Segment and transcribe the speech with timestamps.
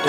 [0.00, 0.08] I've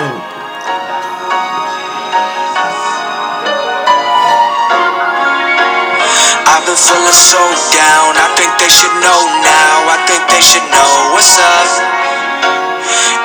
[6.64, 7.36] been feeling so
[7.76, 8.16] down.
[8.16, 9.92] I think they should know now.
[9.92, 11.68] I think they should know what's up.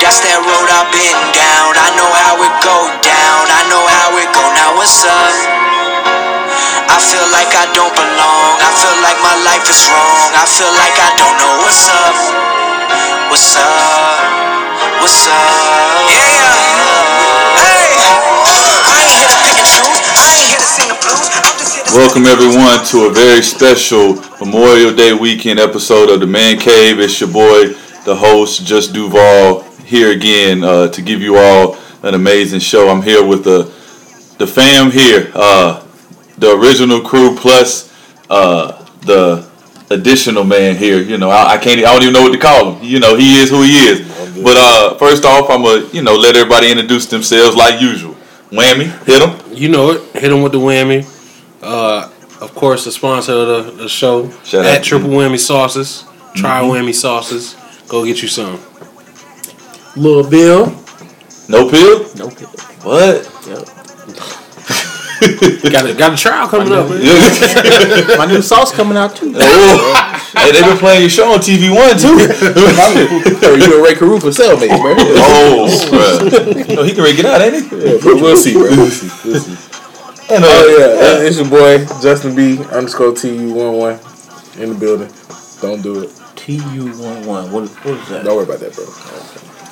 [0.03, 1.71] That's that road I've been down.
[1.79, 3.43] I know how it go down.
[3.47, 4.43] I know how it go.
[4.51, 5.35] Now what's up?
[6.91, 8.59] I feel like I don't belong.
[8.59, 10.35] I feel like my life is wrong.
[10.35, 12.11] I feel like I don't know what's up.
[13.31, 14.56] What's up?
[14.99, 16.09] What's up?
[16.09, 16.57] Yeah.
[17.53, 17.93] Hey.
[18.81, 20.01] I ain't here to pick and choose.
[20.17, 21.29] I ain't here to sing the blues.
[21.37, 26.19] I'm just here to Welcome everyone to a very special Memorial Day weekend episode of
[26.19, 26.99] the Man Cave.
[26.99, 32.15] It's your boy, the host, Just Duval, here again uh, to give you all an
[32.15, 32.89] amazing show.
[32.89, 33.71] I'm here with the
[34.39, 35.85] the fam here, uh,
[36.39, 37.93] the original crew plus
[38.31, 39.46] uh, the
[39.89, 41.01] additional man here.
[41.01, 42.83] You know, I, I can't, I don't even know what to call him.
[42.83, 44.43] You know, he is who he is.
[44.43, 48.15] But uh, first off, I'm gonna you know let everybody introduce themselves like usual.
[48.51, 49.53] Whammy, hit him.
[49.53, 50.01] You know it.
[50.13, 51.05] Hit him with the whammy.
[51.61, 56.05] Uh, of course, the sponsor of the, the show Shout at to Triple Whammy Sauces.
[56.35, 57.55] Try Whammy Sauces.
[57.87, 58.59] Go get you some.
[59.95, 60.67] Little Bill.
[61.49, 62.05] No pill.
[62.15, 62.47] No pill.
[62.83, 63.76] What?
[65.71, 66.89] got a got a trial coming up.
[66.89, 68.17] Man.
[68.17, 69.33] My new sauce coming out too.
[69.35, 72.17] Oh, hey, they've been playing your show on TV One too.
[73.67, 74.95] you a Rae Carruth cellmate, bro.
[74.97, 76.75] oh, bro.
[76.75, 77.77] No, he can get out, ain't he?
[77.77, 78.63] Yeah, we'll see, bro.
[78.63, 79.29] We'll see.
[79.29, 79.67] We'll see.
[80.29, 83.99] And, uh, Oh yeah, it's your boy Justin B underscore TU one one
[84.59, 85.09] in the building.
[85.61, 86.11] Don't do it.
[86.35, 87.51] TU one one.
[87.51, 88.25] What what is that?
[88.25, 88.85] Don't worry about that, bro.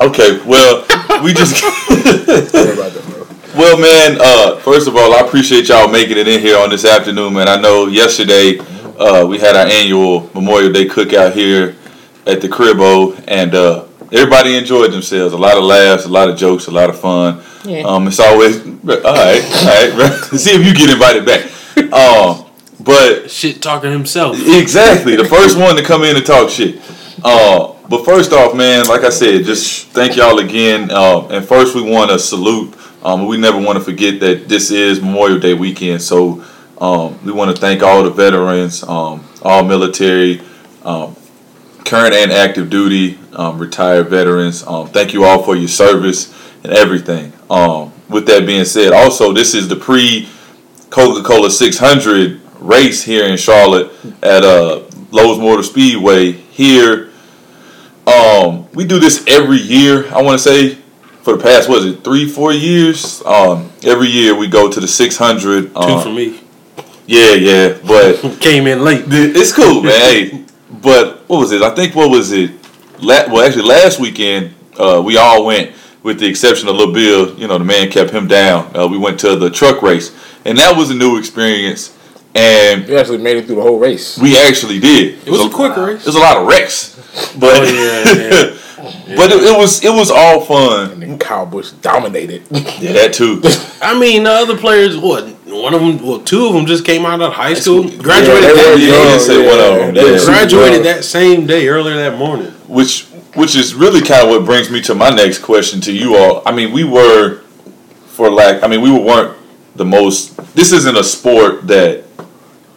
[0.08, 0.86] Okay, well,
[1.24, 1.62] we just.
[1.62, 3.25] Don't worry about that, bro.
[3.58, 4.18] Well, man.
[4.20, 7.48] Uh, first of all, I appreciate y'all making it in here on this afternoon, man.
[7.48, 8.60] I know yesterday
[9.00, 11.76] uh, we had our annual Memorial Day cookout here
[12.26, 15.34] at the Cribbo, and uh, everybody enjoyed themselves.
[15.34, 17.42] A lot of laughs, a lot of jokes, a lot of fun.
[17.64, 17.82] Yeah.
[17.82, 20.24] Um, it's always all right, all right.
[20.38, 21.52] See if you get invited back.
[21.94, 22.46] Um,
[22.80, 24.38] but Shit talking himself.
[24.40, 26.80] Exactly, the first one to come in and talk shit.
[27.24, 30.90] Uh, but first off, man, like I said, just thank y'all again.
[30.92, 32.74] Uh, and first, we want to salute.
[33.06, 36.44] Um, we never want to forget that this is Memorial Day weekend, so
[36.82, 40.42] um, we want to thank all the veterans, um, all military,
[40.84, 41.16] um,
[41.86, 44.66] current and active duty, um, retired veterans.
[44.66, 46.34] Um, thank you all for your service
[46.64, 47.32] and everything.
[48.10, 50.28] With that being said, also this is the pre
[50.90, 53.92] Coca Cola 600 race here in Charlotte
[54.24, 56.32] at uh, Lowe's Motor Speedway.
[56.32, 57.12] Here,
[58.74, 60.12] we do this every year.
[60.12, 60.80] I want to say
[61.26, 63.22] for the past was it three four years.
[63.26, 65.74] Um, every year we go to the 600.
[65.74, 66.40] Two Um, for me.
[67.08, 69.06] Yeah, yeah, but Came in late.
[69.08, 69.92] it's cool, man.
[70.00, 70.46] Hey,
[70.82, 71.62] but what was it?
[71.64, 72.52] I think what was it?
[73.00, 75.72] La- well, actually, last weekend uh, we all went,
[76.04, 77.36] with the exception of Lil Bill.
[77.40, 78.76] You know, the man kept him down.
[78.76, 80.16] Uh, we went to the truck race,
[80.46, 81.96] and that was a new experience.
[82.36, 84.18] And we actually made it through the whole race.
[84.18, 85.26] we actually did.
[85.26, 86.04] It was a quick race.
[86.04, 88.58] There's a lot of wrecks, oh, but Oh, yeah,
[89.16, 90.92] but it, it was it was all fun.
[90.92, 92.44] And then Kyle Busch dominated.
[92.52, 93.42] Yeah, that too.
[93.82, 95.24] I mean, the other players, what?
[95.48, 97.84] One of them, well, two of them just came out of high school.
[97.84, 99.94] Graduated, Yeah, that, were Yeah, young, you say yeah, one of them.
[99.96, 100.26] they Yeah.
[100.26, 102.52] graduated that same day, earlier that morning.
[102.68, 106.18] which which is really kind of what brings me to my next question to you
[106.18, 106.42] all.
[106.46, 107.40] I mean, we were
[108.08, 108.62] for lack.
[108.64, 109.36] I mean, we weren't
[109.76, 110.36] the most.
[110.56, 112.05] This isn't a sport that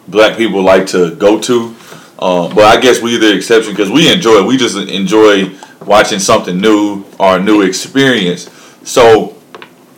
[0.09, 1.75] black people like to go to.
[2.19, 4.45] Um, but I guess we're the exception because we enjoy it.
[4.45, 5.55] We just enjoy
[5.85, 8.49] watching something new or a new experience.
[8.83, 9.37] So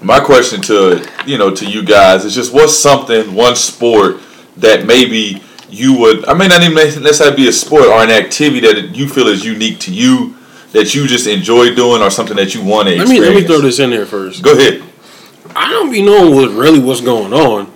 [0.02, 4.18] my question to you know to you guys is just what's something one sport
[4.58, 8.62] that maybe you would I may not even necessarily be a sport or an activity
[8.62, 10.36] that you feel is unique to you
[10.74, 13.44] that you just enjoy doing or something that you want to Let me let me
[13.44, 14.44] throw this in there first.
[14.44, 14.84] Go ahead.
[15.56, 17.72] I don't be knowing what really what's going on.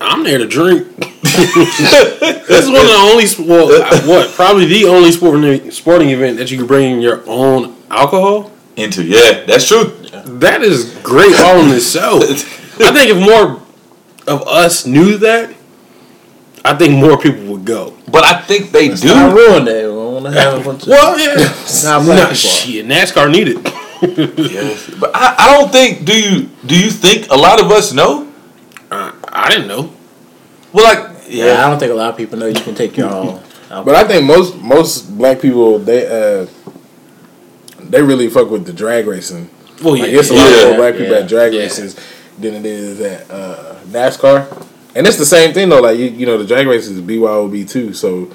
[0.00, 0.86] I'm there to drink.
[2.48, 6.10] this is one of the only sp- well, uh, what probably the only sporting sporting
[6.10, 8.50] event that you can bring your own alcohol.
[8.76, 9.84] Into yeah, that's true.
[10.40, 12.22] That is great all in itself.
[12.80, 13.62] I think if more
[14.26, 15.54] of us knew that,
[16.64, 17.94] I think more people would go.
[18.10, 19.08] But I think they I do.
[19.34, 19.94] ruin that.
[20.26, 20.88] I have a bunch of.
[20.88, 21.34] Well, yeah,
[21.84, 22.34] Nah, black nah, people.
[22.34, 22.86] shit.
[22.86, 23.58] NASCAR needed.
[24.02, 24.90] Yes.
[24.98, 26.04] But I, I don't think.
[26.04, 28.32] Do you do you think a lot of us know?
[28.90, 29.92] Uh, I didn't know.
[30.72, 33.10] Well, like Yeah, I don't think a lot of people know you can take your
[33.20, 33.40] own.
[33.68, 36.46] But I think most most black people they uh
[37.80, 39.50] they really fuck with the drag racing.
[39.82, 40.44] Well, yeah, Like it's a Yeah.
[40.44, 41.20] lot more black people Yeah.
[41.20, 41.60] at drag Yeah.
[41.60, 41.96] races
[42.38, 44.46] than it is at uh, NASCAR.
[44.94, 45.80] And it's the same thing though.
[45.80, 47.92] Like you, you know, the drag races is BYOB too.
[47.92, 48.28] So,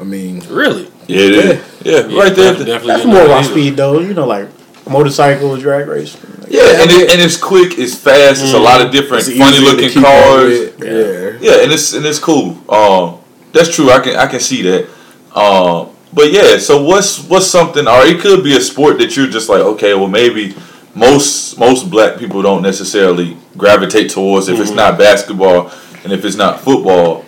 [0.00, 0.88] I mean, really.
[1.08, 1.60] yeah, it is.
[1.82, 2.52] yeah, right there.
[2.54, 3.50] Definitely That's didn't more know about either.
[3.52, 3.98] speed though.
[4.00, 4.48] You know, like
[4.88, 6.16] motorcycle drag race.
[6.48, 9.90] Yeah, and, it, and it's quick, it's fast, it's a lot of different funny looking
[10.02, 10.44] cars.
[10.78, 10.84] with.
[10.84, 11.33] Yeah.
[11.44, 12.56] Yeah, and it's and it's cool.
[12.72, 13.20] Um,
[13.52, 13.90] that's true.
[13.90, 14.88] I can I can see that.
[15.36, 19.26] Um, but yeah, so what's what's something, or it could be a sport that you're
[19.26, 20.54] just like, okay, well maybe
[20.94, 25.70] most most black people don't necessarily gravitate towards if it's not basketball
[26.02, 27.26] and if it's not football.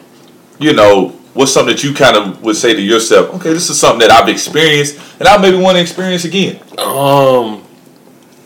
[0.58, 3.34] You know, what's something that you kind of would say to yourself?
[3.34, 6.56] Okay, this is something that I've experienced, and I maybe want to experience again.
[6.78, 7.62] Um,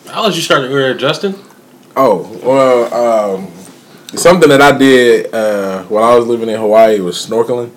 [0.09, 1.37] I'll let you start earlier, Justin.
[1.95, 3.53] Oh well, um,
[4.17, 7.71] something that I did uh, while I was living in Hawaii was snorkeling,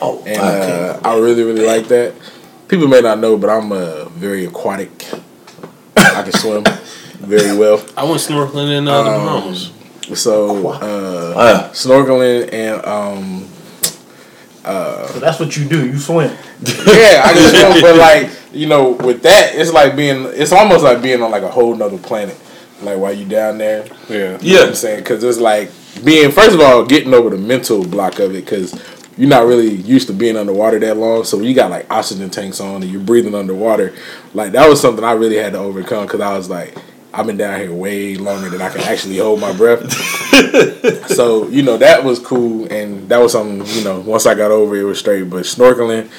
[0.00, 2.14] Oh, and uh, I really really like that.
[2.68, 4.90] People may not know, but I'm uh, very aquatic.
[5.96, 6.64] I can swim
[7.18, 7.84] very well.
[7.96, 9.70] I went snorkeling in uh, the Um, Bahamas.
[10.14, 13.48] So uh, Ah, snorkeling and um,
[14.64, 15.86] so that's what you do.
[15.86, 16.30] You swim.
[16.62, 20.82] yeah, I can swim, but like you know, with that, it's like being, it's almost
[20.84, 22.36] like being on like a whole nother planet.
[22.82, 24.16] Like while you down there, Yeah.
[24.16, 25.00] You know what yeah, I'm saying?
[25.00, 25.70] Because it's like
[26.04, 28.80] being, first of all, getting over the mental block of it because
[29.16, 31.24] you're not really used to being underwater that long.
[31.24, 33.94] So when you got like oxygen tanks on and you're breathing underwater,
[34.32, 36.76] like that was something I really had to overcome because I was like,
[37.12, 39.92] I've been down here way longer than I can actually hold my breath.
[41.08, 42.70] so, you know, that was cool.
[42.70, 45.24] And that was something, you know, once I got over it, it was straight.
[45.24, 46.10] But snorkeling,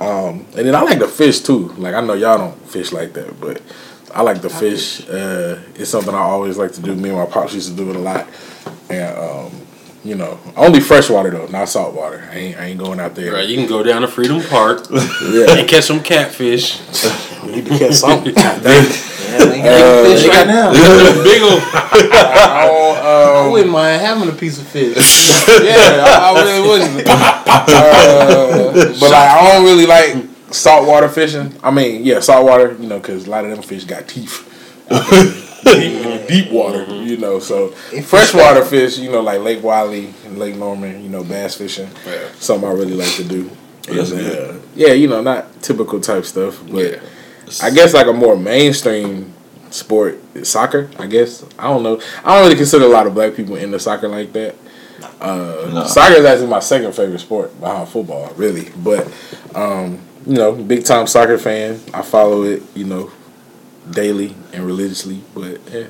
[0.00, 1.68] um, and then I like to fish too.
[1.76, 3.60] Like, I know y'all don't fish like that, but
[4.14, 5.08] I like to fish.
[5.08, 6.94] Uh, it's something I always like to do.
[6.94, 8.26] Me and my pops used to do it a lot.
[8.90, 9.50] And, um,
[10.04, 12.26] you know, only freshwater though, not saltwater.
[12.30, 13.32] I ain't, I ain't going out there.
[13.34, 16.80] Right, you can go down to Freedom Park Yeah, and catch some catfish.
[17.44, 18.34] you need to catch something.
[19.28, 21.22] Yeah, they got fish they right got- now.
[21.22, 24.96] Big ol' I don't, I um, wouldn't mind having a piece of fish.
[25.62, 27.06] yeah, I, I really wouldn't.
[27.06, 30.16] Uh, but like, I don't really like
[30.50, 31.54] saltwater fishing.
[31.62, 34.44] I mean, yeah, saltwater, you know, because a lot of them fish got teeth.
[35.64, 37.38] deep, deep water, you know.
[37.38, 41.90] So freshwater fish, you know, like Lake Wylie and Lake Norman, you know, bass fishing,
[42.06, 42.28] Yeah.
[42.38, 43.50] something I really like to do.
[43.88, 44.50] That's And, good.
[44.50, 46.98] uh, yeah, you know, not typical type stuff, but Yeah.
[47.62, 49.32] I guess like a more mainstream
[49.70, 50.88] sport is soccer.
[50.98, 52.00] I guess I don't know.
[52.24, 54.54] I don't really consider a lot of black people into soccer like that.
[55.20, 55.84] Uh, No.
[55.86, 58.68] Soccer is actually my second favorite sport behind football, really.
[58.76, 59.06] But
[59.54, 61.80] um, you know, big time soccer fan.
[61.94, 63.10] I follow it, you know,
[63.90, 65.20] daily and religiously.
[65.34, 65.86] But yeah,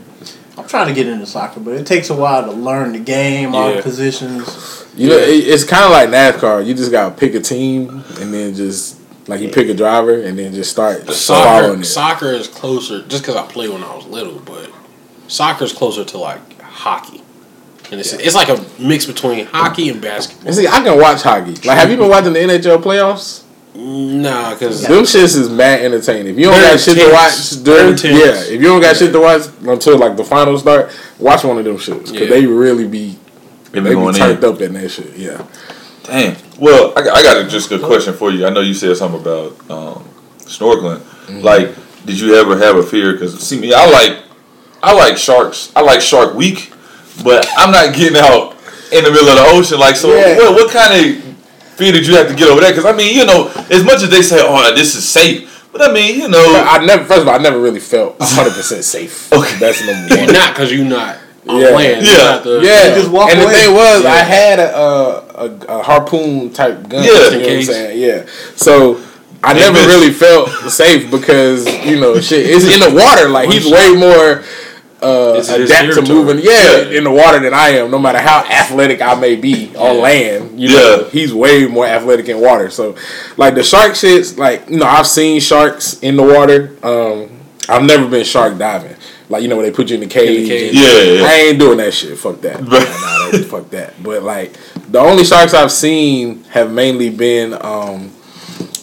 [0.57, 3.55] I'm trying to get into soccer, but it takes a while to learn the game,
[3.55, 3.77] all Yeah.
[3.77, 4.85] the positions.
[4.97, 6.65] you know, it, it's kind of like NASCAR.
[6.67, 8.97] You just gotta pick a team and then just
[9.29, 11.85] like you pick a driver and then just start following Soccer, it.
[11.85, 14.71] soccer is closer, just because I played when I was little, but
[15.29, 17.23] soccer is closer to like hockey.
[17.91, 20.47] And it's, it's like a mix between hockey and basketball.
[20.49, 21.53] And see, I can watch hockey.
[21.67, 23.45] Like, have you been watching the NHL playoffs?
[23.81, 26.33] Nah, because Them shits is mad entertaining.
[26.33, 29.13] If you don't Very got shit to watch during, yeah, if you don't got shit
[29.13, 30.91] to watch until like the finals start,
[31.21, 32.27] watch one of them shits because Yeah.
[32.29, 33.17] they really be
[33.71, 34.51] They they be be turned in.
[34.53, 35.15] up in that shit.
[35.17, 35.45] Yeah,
[36.03, 36.37] Damn.
[36.59, 38.47] Well, I, got- I got a, just a question for you.
[38.47, 40.05] I know you said something about um,
[40.41, 40.99] snorkeling.
[40.99, 41.41] Mm-hmm.
[41.43, 41.73] Like,
[42.05, 43.13] did you ever have a fear?
[43.13, 44.19] Because see me, I like,
[44.83, 45.71] I like sharks.
[45.77, 46.73] I like Shark Week,
[47.23, 48.57] but I'm not getting out
[48.93, 49.79] in the middle of the ocean.
[49.79, 50.37] Like, so Yeah.
[50.39, 51.28] what, what kind of
[51.79, 52.71] fear did you have to get over that?
[52.75, 55.81] Because I mean, you know, as much as they say, "Oh, this is safe," but
[55.83, 57.05] I mean, you know, I never.
[57.05, 59.33] First of all, I never really felt hundred percent safe.
[59.33, 59.57] Okay.
[59.59, 60.25] that's number one.
[60.25, 61.17] you're not because you're not
[61.49, 61.69] on Yeah.
[61.71, 62.05] land.
[62.07, 62.13] Yeah.
[62.33, 63.53] have to- Yeah, just walk and away.
[63.53, 64.91] the thing was, I had a, a,
[65.47, 67.03] a, a harpoon type gun.
[67.05, 67.09] Yeah.
[67.09, 67.99] you know what I'm saying?
[67.99, 68.27] Yeah.
[68.57, 69.01] So
[69.43, 69.87] I Hey, never bitch.
[69.87, 72.45] really felt safe because you know shit.
[72.51, 73.29] It's in the water.
[73.29, 74.43] Like he's way more
[75.03, 76.39] uh, adapt to moving.
[76.39, 76.99] Yeah, Yeah.
[76.99, 77.91] in the water than I am.
[77.91, 80.03] No matter how athletic I may be on Yeah.
[80.03, 81.11] land, you know, Yeah.
[81.11, 82.71] he's way more athletic in water.
[82.71, 82.95] So
[83.37, 86.73] like the shark shits, like you know, I've seen sharks in the water.
[86.83, 87.31] Um,
[87.69, 88.97] I've never been shark diving.
[89.29, 90.49] Like you know, when they put you in the cage.
[90.49, 90.73] cage.
[90.75, 91.27] Yeah, yeah.
[91.27, 92.17] I ain't doing that shit.
[92.19, 92.63] Fuck that.
[92.67, 94.03] nah, nah, fuck that.
[94.03, 94.53] But like
[94.91, 98.11] the only sharks I've seen have mainly been um,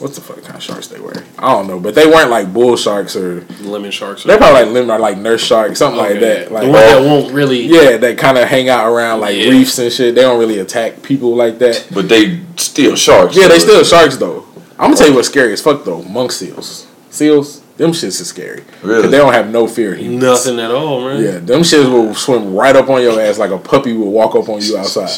[0.06, 1.16] what's the fuck kind of sharks they were?
[1.40, 4.24] I don't know, but they weren't like bull sharks or Lemon sharks.
[4.24, 6.52] they're probably like lemon or like nurse sharks, something like that.
[6.52, 7.62] Like the one that won't really.
[7.64, 9.50] yeah, that kind of hang out around like Yeah.
[9.50, 10.14] reefs and shit.
[10.14, 11.88] They don't really attack people like that.
[11.92, 13.36] but they still sharks.
[13.36, 14.46] Yeah, they so- still sharks though.
[14.78, 16.04] I'm gonna tell you what's scary as fuck though.
[16.04, 18.64] Monk seals, seals, them shits is scary.
[18.84, 18.98] Really?
[18.98, 20.22] Because they don't have no fear of humans.
[20.22, 21.24] Nothing at all, man.
[21.24, 24.36] Yeah, them shits will swim right up on your ass like a puppy will walk
[24.36, 25.10] up on you outside.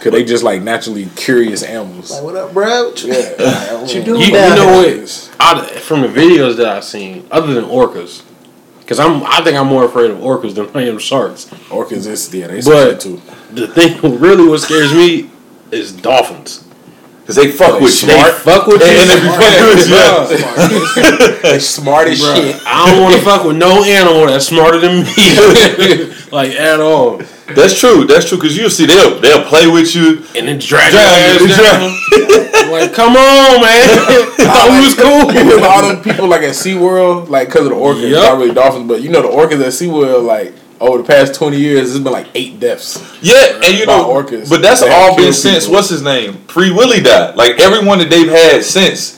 [0.00, 2.10] Cause they just like naturally curious animals.
[2.12, 2.88] Like, what up, bro?
[2.90, 3.74] What you, Yeah.
[3.80, 5.30] what you doing You, you know what?
[5.40, 8.22] Out from the videos that I've seen, other than orcas,
[8.80, 11.46] because I'm I think I'm more afraid of orcas than I am sharks.
[11.68, 13.20] Orcas is yeah, they But- but, too.
[13.52, 15.30] The thing really what scares me
[15.72, 16.64] is dolphins.
[17.20, 18.08] because they fuck with you.
[18.08, 18.86] They fuck with you.
[18.86, 21.02] And, and they be fucking with you.
[21.42, 21.52] yeah.
[21.52, 22.62] They smart as Bruh, shit.
[22.66, 27.20] I don't want to fuck with no animal that's smarter than me, like at all.
[27.54, 28.04] That's true.
[28.04, 28.38] That's true.
[28.38, 30.24] Because you'll see they'll they'll play with you.
[30.36, 32.70] And then drag Drag your you, ass down.
[32.70, 33.88] like, come on, man.
[34.36, 35.26] Thought we was cool.
[35.26, 38.22] Because all them people like at SeaWorld, like because of the orcas, Yup.
[38.22, 41.58] not really dolphins, but you know the orcas at SeaWorld, like over the past twenty
[41.58, 43.00] years, there's been like eight deaths.
[43.22, 44.48] Yeah, and you know, orcas.
[44.50, 45.74] but that's all kill been since people.
[45.74, 46.34] what's his name?
[46.48, 47.34] Free Willy died.
[47.36, 49.16] Like everyone that they've had since.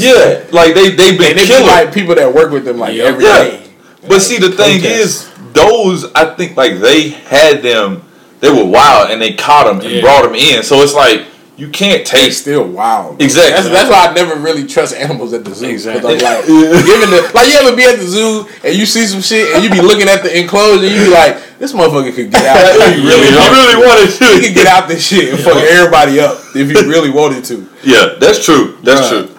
[0.00, 1.66] Yeah, like they they've been And they be killing.
[1.66, 3.06] like people that work with them like Yup.
[3.06, 3.38] every Yeah.
[3.44, 3.60] day.
[4.06, 4.84] But see, the thing Protest.
[5.30, 8.02] is, those I think like they had them.
[8.40, 10.00] They were wild, and they caught them and Yeah.
[10.02, 10.62] brought them in.
[10.62, 11.24] So it's like
[11.56, 12.40] you can't They taste.
[12.42, 13.22] still wild.
[13.22, 13.52] Exactly.
[13.52, 15.66] That's, that's why I never really trust animals at the zoo.
[15.70, 16.16] 'cause Exactly.
[16.16, 16.44] I'm like,
[16.84, 19.62] given the like, you ever be at the zoo and you see some shit and
[19.64, 22.56] you be looking at the enclosure and you be like, this motherfucker could get out.
[22.90, 24.24] If you really, if you really wanted to.
[24.34, 27.66] He could get out this shit and fuck everybody up if he really wanted to.
[27.84, 28.76] Yeah, that's true.
[28.82, 29.08] That's Bruh.
[29.26, 29.33] true.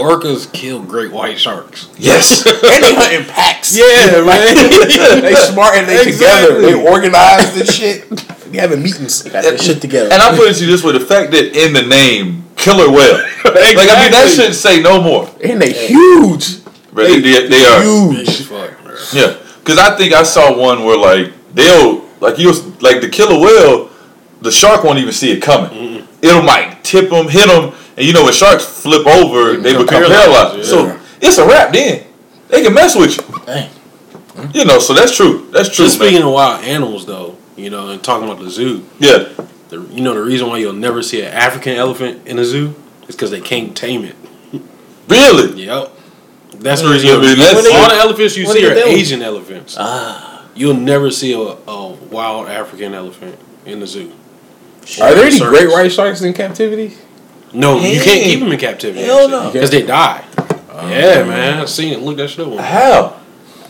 [0.00, 1.88] Orcas kill great white sharks.
[1.96, 2.46] Yes.
[2.70, 3.76] And they hunt in packs.
[3.76, 5.22] Yeah, man.
[5.22, 6.60] they smart and they together.
[6.60, 8.06] They organize this shit.
[8.50, 9.22] They having meetings.
[9.22, 10.12] Got that shit together.
[10.12, 12.90] And I put it to you this way: the fact that in the name Killer
[12.90, 15.30] Whale, like I mean, that shouldn't say no more.
[15.44, 16.64] And they huge.
[16.92, 17.80] But they, they, they are.
[17.80, 18.42] Huge.
[18.42, 18.72] fuck.
[19.12, 23.38] Yeah, because I think I saw one where like they'll like you like the killer
[23.40, 23.90] whale,
[24.40, 26.06] the shark won't even see it coming.
[26.22, 29.86] It'll might tip them, hit them, and you know when sharks flip over, they become
[29.86, 30.56] paralyzed, paralyzed.
[30.58, 30.64] yeah.
[30.64, 31.72] So it's a wrap.
[31.72, 32.04] Then
[32.48, 33.44] they can mess with you.
[33.46, 33.68] Dang.
[34.54, 35.48] You know, so that's true.
[35.52, 35.84] That's true.
[35.84, 36.08] Just man.
[36.08, 39.28] speaking of wild animals, though, you know, and talking about the zoo, yeah,
[39.68, 42.74] the, you know, the reason why you'll never see an African elephant in a zoo
[43.06, 44.16] is because they can't tame it.
[45.08, 45.64] really.
[45.64, 45.92] Yep.
[46.54, 47.10] That's the I reason.
[47.20, 48.84] mean, you'll- that's- all the elephants you what see do are they?
[48.94, 49.76] Asian elephants.
[49.78, 50.46] Ah.
[50.54, 54.12] You'll never see a, a wild African elephant in the zoo.
[55.00, 55.48] Are there any Circus.
[55.58, 56.96] great white sharks in captivity?
[57.52, 59.04] No, you can't keep them in captivity.
[59.04, 59.50] Hell no.
[59.52, 60.24] Because they die.
[60.88, 61.58] yeah, man.
[61.60, 62.00] I've seen it.
[62.00, 62.58] Look that shit up.
[62.58, 63.20] How?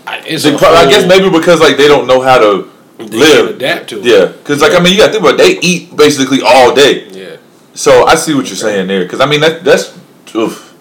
[0.06, 3.04] I- It's They a I guess maybe because like they don't know how to they
[3.18, 3.46] live.
[3.46, 4.04] can adapt to it.
[4.04, 6.74] Yeah, because like I mean, you got to think about it, they eat basically all
[6.74, 7.08] day.
[7.08, 7.36] Yeah.
[7.74, 9.02] So I see what you're saying there.
[9.04, 9.96] Because I mean that that's
[10.34, 10.74] oof,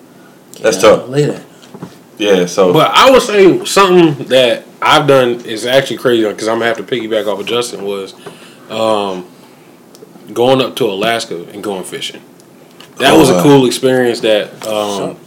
[0.62, 1.10] that's Yeah, tough.
[1.10, 1.44] Later.
[2.18, 2.46] Yeah.
[2.48, 6.66] So But I would say something that I've done is actually crazy because I'm gonna
[6.66, 8.14] have to piggyback off of Justin was
[8.70, 9.26] um,
[10.34, 12.22] going up to Alaska and going fishing.
[13.00, 15.18] That was a Oh, cool experience that um,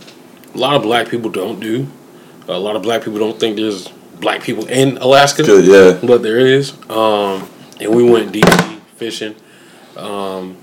[0.54, 1.86] a lot of black people don't do.
[2.48, 3.88] A lot of black people don't think there's
[4.20, 5.64] black people in Alaska, good.
[5.64, 6.06] Yeah.
[6.06, 6.72] but there is.
[6.90, 7.48] Um,
[7.80, 9.34] and we went deep sea fishing,
[9.96, 10.56] um,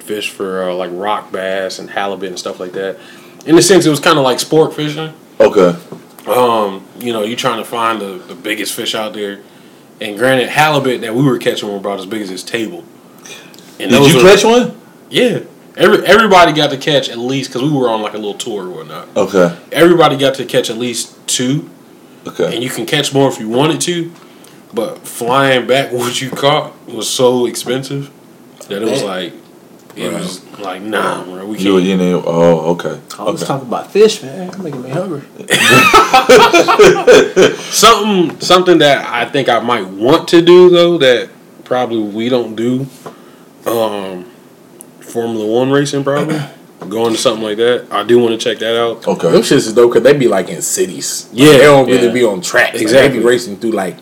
[0.00, 2.98] fish for uh, like rock bass and halibut and stuff like that.
[3.46, 5.12] In a sense, it was kind of like sport fishing.
[5.38, 5.76] Okay.
[6.26, 9.40] Um, you know, you're trying to find the, the biggest fish out there.
[10.00, 12.84] And granted, halibut that we were catching were about as big as this table.
[13.78, 14.78] And Did you were- catch one?
[15.10, 15.40] Yeah.
[15.76, 18.66] Every, everybody got to catch at least, because we were on like a little tour
[18.66, 19.08] or whatnot.
[19.16, 19.56] Okay.
[19.72, 21.68] Everybody got to catch at least two.
[22.26, 22.54] Okay.
[22.54, 24.10] And you can catch more if you wanted to.
[24.72, 28.10] But flying back what you caught was so expensive
[28.68, 29.32] that it was like,
[29.94, 31.86] it was like, nah, bro, we can't.
[31.86, 32.16] in there.
[32.16, 33.00] Oh, okay.
[33.18, 33.46] I was Okay.
[33.48, 34.50] talking about fish, man.
[34.52, 35.22] You're making me hungry.
[37.70, 41.28] Something, something that I think I might want to do though that
[41.64, 42.86] probably we don't do.
[43.66, 44.30] Um,
[45.06, 46.40] Formula One racing probably
[46.88, 47.86] going to something like that.
[47.90, 49.06] I do want to check that out.
[49.06, 49.28] Okay.
[49.28, 49.48] Them Okay.
[49.48, 51.28] shits is dope because they be like in cities.
[51.32, 52.12] Like, Yeah, they don't really yeah.
[52.12, 52.74] be on tracks.
[52.74, 53.18] Like, Exactly.
[53.18, 53.96] they be racing through like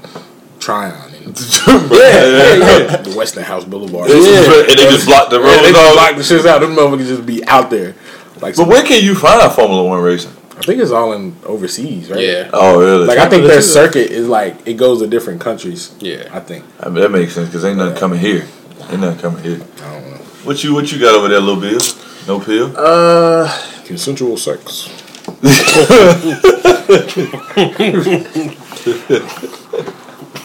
[0.61, 1.39] Tryon and
[1.91, 2.97] yeah.
[3.03, 4.11] the Westinghouse Boulevard.
[4.11, 5.95] And they just block the Yeah, road they just off.
[5.95, 6.61] block the shits out.
[6.61, 7.95] Them motherfuckers just be out there.
[8.41, 10.33] Like, But where can you find Formula One racing?
[10.57, 12.21] I think it's all in overseas, right?
[12.21, 13.07] Yeah, Oh, really?
[13.07, 15.93] Like I think their circuit is like it goes to different countries.
[15.99, 16.29] yeah.
[16.33, 16.65] I think.
[16.81, 18.47] I mean, that makes sense because ain't nothing coming here.
[18.91, 19.61] Ain't nothing coming here.
[19.85, 20.14] I don't know.
[20.45, 21.81] What you what you got over there, little Bill?
[22.27, 22.75] No pill.
[22.77, 23.49] Uh,
[23.85, 24.89] Consensual sex.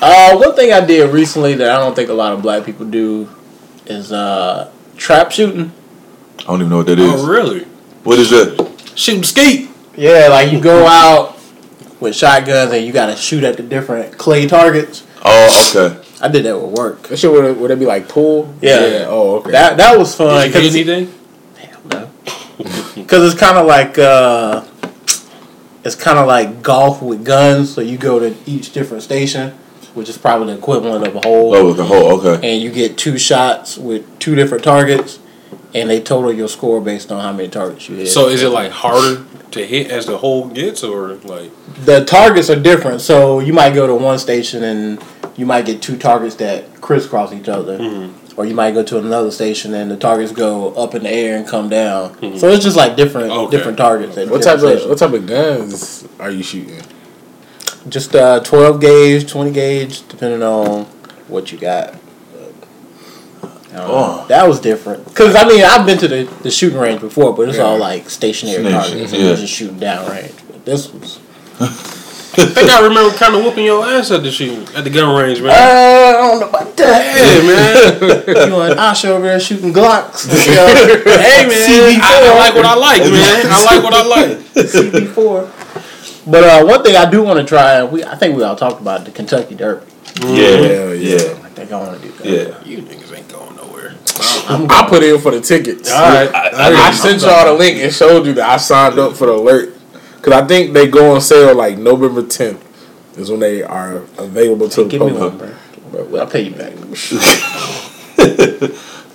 [0.01, 2.85] uh, one thing I did recently that I don't think a lot of black people
[2.85, 3.29] do
[3.85, 5.71] is uh, trap shooting.
[6.39, 7.23] I don't even know what that is.
[7.23, 7.65] Oh, really?
[8.03, 8.71] What is that?
[8.95, 9.69] Shoot skeet.
[9.95, 11.37] Yeah, like you go out
[11.99, 15.05] with shotguns and you got to shoot at the different clay targets.
[15.25, 15.98] Oh, okay.
[16.21, 17.03] I did that with work.
[17.07, 18.53] That shit would would it be like pool?
[18.61, 19.05] Yeah.
[19.07, 19.51] Oh, okay.
[19.51, 20.51] That that was fun.
[20.51, 21.13] Did you get anything?
[22.95, 24.65] Because it's kind of like uh,
[25.83, 27.73] it's kind of like golf with guns.
[27.73, 29.51] So you go to each different station,
[29.93, 32.51] which is probably the equivalent of a hole, Oh, with the whole okay.
[32.53, 35.19] and you get two shots with two different targets,
[35.73, 38.07] and they total your score based on how many targets you hit.
[38.07, 41.51] So is it like harder to hit as the hole gets, or like?
[41.85, 43.01] the targets are different.
[43.01, 45.03] So you might go to one station and
[45.37, 47.77] you might get two targets that crisscross each other,
[48.37, 51.37] or you might go to another station and the targets go up in the air
[51.37, 52.13] and come down.
[52.37, 53.57] So it's just like different Okay.
[53.57, 54.17] different targets.
[54.17, 56.81] At What type different of what type of guns are you shooting?
[57.87, 60.85] Just uh, twelve gauge, twenty gauge, depending on
[61.27, 61.95] what you got.
[63.79, 63.85] I.
[63.89, 64.25] Oh.
[64.27, 67.49] That was different because I mean I've been to the, the shooting range before, but
[67.49, 67.63] it's Yeah.
[67.65, 69.11] all like stationary Station, targets.
[69.13, 69.27] and yeah.
[69.29, 70.33] You're just shooting down range.
[70.51, 71.19] But this was
[71.59, 75.13] I think I remember kind of whooping your ass at the shooting at the gun
[75.17, 75.49] range, man.
[75.49, 77.17] uh, I don't know about that.
[77.17, 80.29] hey man, you and Asha over there shooting Glocks.
[80.45, 83.45] hey man, I, I like what I like, man.
[83.49, 84.37] I like what I like.
[84.55, 86.31] CB4.
[86.31, 88.79] But uh, one thing I do want to try, we I think we all talked
[88.79, 89.85] about the Kentucky Derby.
[90.21, 91.15] Yeah, Hell yeah.
[91.17, 92.25] yeah, I think I want to do that.
[92.25, 92.63] yeah.
[92.63, 93.48] You niggas ain't going nowhere.
[93.48, 93.48] I'm
[94.21, 95.91] I put in for the tickets.
[95.91, 98.99] All right, I, I I, sent y'all the link and showed you that I signed
[98.99, 99.73] up for the alert
[100.17, 102.59] because I think they go on sale like November 10th
[103.17, 105.29] is when they are available to the Give me public.
[105.41, 105.55] one,
[105.91, 106.05] bro.
[106.05, 106.73] Bro, I'll pay you back.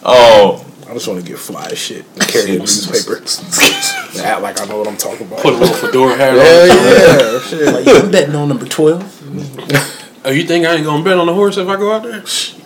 [0.04, 3.16] oh, I just want to get fly as shit and carry a newspaper.
[3.18, 5.40] and act like I know what I'm talking about.
[5.40, 7.34] put a little fedora hat Hell on.
[7.34, 7.74] yeah, shit.
[7.86, 10.00] Like, I'm betting on number 12.
[10.26, 12.24] Oh, you think I ain't gonna bet on the horse if I go out there?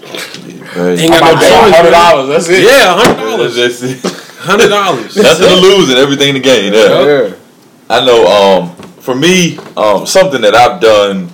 [0.09, 0.99] Hey.
[1.01, 1.93] Ain't I'm got about no to pay choice, hundred man.
[1.93, 2.29] dollars.
[2.29, 2.63] That's it.
[2.65, 3.55] Yeah, hundred dollars.
[3.55, 4.01] just it.
[4.39, 5.17] Hundred dollars.
[5.17, 6.73] Nothing to lose and everything to gain.
[6.73, 7.03] Yeah.
[7.05, 7.35] Yeah.
[7.91, 8.27] I know.
[8.27, 11.31] Um, for me, um, something that I've done,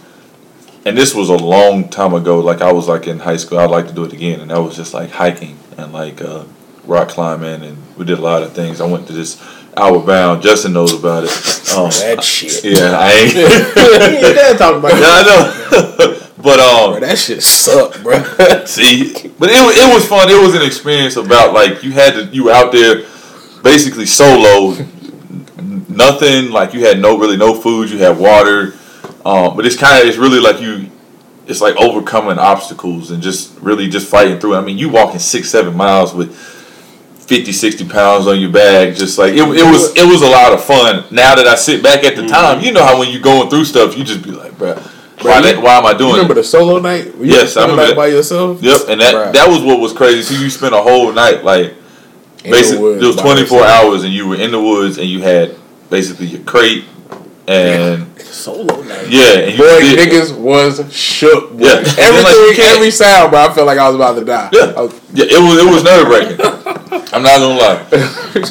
[0.84, 2.40] and this was a long time ago.
[2.40, 3.58] Like I was like in high school.
[3.58, 6.44] I'd like to do it again, and that was just like hiking and like uh,
[6.84, 8.80] rock climbing, and we did a lot of things.
[8.80, 9.42] I went to this
[9.76, 10.42] Outward Bound.
[10.42, 11.30] Justin knows about it.
[11.76, 12.62] Um, That shit.
[12.64, 13.34] yeah, I ain't.
[13.34, 15.00] You ain't talking about it.
[15.00, 15.10] yeah.
[15.10, 16.20] I know.
[16.44, 18.22] but um, Bro, that shit sucked, bro.
[18.66, 20.28] See, but it, it was fun.
[20.28, 23.06] It was an experience about like you had to you were out there
[23.62, 24.76] basically solo,
[25.88, 27.90] nothing like you had no really no food.
[27.90, 28.74] You had water,
[29.24, 30.90] um, but it's kind of it's really like you.
[31.46, 34.56] It's like overcoming obstacles and just really just fighting through.
[34.56, 36.36] I mean, you walking six seven miles with
[37.26, 38.94] 50, 60 pounds on your back.
[38.94, 41.04] Just like it, it was it was a lot of fun.
[41.10, 43.64] Now that I sit back at the time, you know how when you're going through
[43.64, 44.93] stuff, you just be like, bruh,
[45.24, 46.18] why, that, why am I doing You it?
[46.18, 47.16] remember the solo night?
[47.16, 47.96] Were Yes, I remember that.
[47.96, 48.62] by yourself.
[48.62, 49.32] Yep, and that Bruh.
[49.32, 50.22] that was what was crazy.
[50.34, 51.74] So you spent a whole night like
[52.44, 55.20] In basically it was twenty four hours, and you were in the woods, and you
[55.22, 55.56] had
[55.90, 56.84] basically your crate,
[57.48, 59.08] and Solo night.
[59.08, 61.52] yeah, and you Boy, did- niggas was shook.
[61.52, 61.66] Boy.
[61.66, 61.72] Yeah.
[61.98, 63.40] Everything, like, every sound, bro.
[63.46, 64.48] I felt like I was about to die.
[64.52, 64.72] Yeah.
[64.80, 66.40] Was- yeah, it was it was nerve wracking.
[67.14, 67.86] I'm not gonna lie,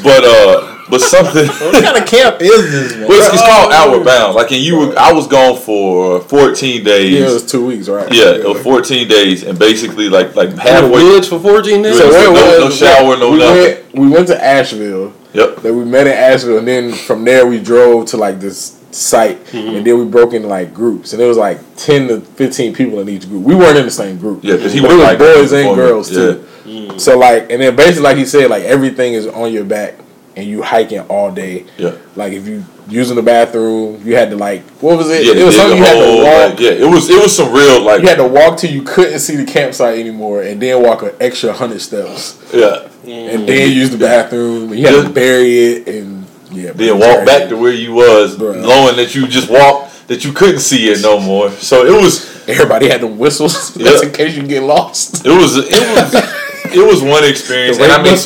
[0.04, 1.48] but uh, but something.
[1.64, 3.08] What kind of camp is this, man?
[3.08, 3.76] Well, it's, it's called Oh.
[3.76, 4.36] Outward Bound.
[4.36, 7.12] Like, and you were, I was gone for 14 days.
[7.12, 8.12] yeah, it was two weeks, right?
[8.14, 11.04] Yeah, it was 14 days, and basically, like, like In the halfway.
[11.04, 11.98] woods for fourteen days.
[11.98, 13.56] So So No- what no was, shower, no we nothing.
[13.64, 15.14] Went, we went to Asheville.
[15.34, 15.58] Yep.
[15.64, 19.44] Then we met in Asheville, and then from there we drove to like this site,
[19.46, 19.76] Mm-hmm.
[19.78, 23.00] and then we broke into like groups, and it was like ten to fifteen people
[23.00, 23.44] in each group.
[23.44, 24.44] We weren't in the same group.
[24.44, 25.82] Yeah, 'cause he but was it was like boys and before me.
[25.82, 27.00] girls too.
[27.00, 29.96] So like, and then basically like he said, like everything is on your back,
[30.36, 31.66] and you hiking all day.
[31.78, 31.96] Yeah.
[32.16, 35.26] Like if you using the bathroom, you had to like what was it?
[35.26, 36.50] Yeah, it was something you had to walk.
[36.52, 38.84] like, yeah, it was it was some real like You had to walk till you
[38.84, 42.88] couldn't see the campsite anymore, and then walk an extra hundred steps, yeah.
[43.06, 44.72] and then use the bathroom.
[44.72, 46.72] And you had to bury it, and yeah.
[46.72, 48.62] Then walk back to where you was, Bruh.
[48.62, 51.50] knowing that you just walked that you couldn't see it no more.
[51.52, 53.86] So it was Everybody had them whistles Yeah.
[53.92, 55.26] just in case you get lost.
[55.26, 56.14] it was it was
[56.76, 58.18] it was one experience, and I mean.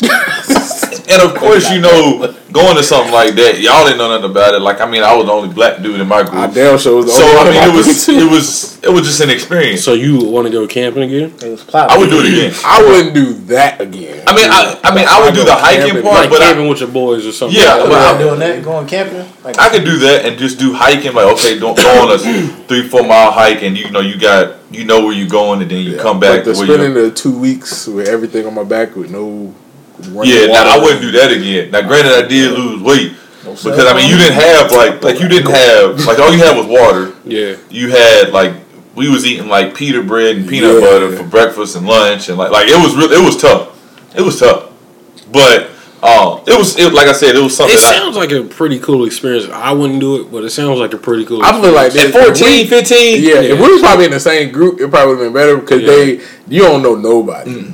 [1.10, 4.54] and of course you know going to something like that, y'all didn't know nothing about
[4.54, 4.60] it.
[4.60, 6.96] Like I mean, I was the only black dude in my group, I damn sure
[6.96, 9.30] was the so only one I mean, it was it was it was just an
[9.30, 9.84] experience.
[9.84, 11.34] So you want to go camping again?
[11.42, 11.68] It was.
[11.74, 12.52] I would do it again.
[12.64, 14.24] I wouldn't do that again.
[14.26, 16.46] I mean, I I mean, I would do the hiking camping, part, Like but I,
[16.46, 17.58] camping with your boys or something?
[17.58, 19.26] Yeah, Like, well, I- doing that, going camping.
[19.44, 21.12] Like, I could do that and just do hiking.
[21.14, 22.18] Like, okay, don't go on a
[22.66, 25.70] three, four mile hike, and you know you got you know where you're going, and
[25.70, 27.08] then you come back But to to spending you.
[27.08, 29.54] the two weeks with everything on my back with no.
[30.10, 31.70] Running Yeah, now I wouldn't do that again.
[31.70, 33.12] Now, granted, I did lose weight
[33.44, 36.56] because I mean you didn't have like like you didn't have like all you had
[36.56, 37.14] was water.
[37.24, 37.56] Yeah.
[37.70, 38.54] You had like
[38.94, 40.80] we was eating like pita bread and peanut Yeah.
[40.80, 43.10] butter for breakfast and lunch, and like like it was real.
[43.12, 43.74] It was tough.
[44.16, 44.72] It was tough,
[45.32, 45.70] but
[46.02, 47.74] um, it was it, like I said, it was something.
[47.76, 49.48] It I, sounds like a pretty cool experience.
[49.52, 51.42] I wouldn't do it, but it sounds like a pretty cool.
[51.44, 54.50] I feel like that- at 14, 15, Yeah, if we was probably in the same
[54.52, 55.88] group, it probably would have been better because Yeah.
[55.88, 57.50] they you don't know nobody.
[57.50, 57.72] You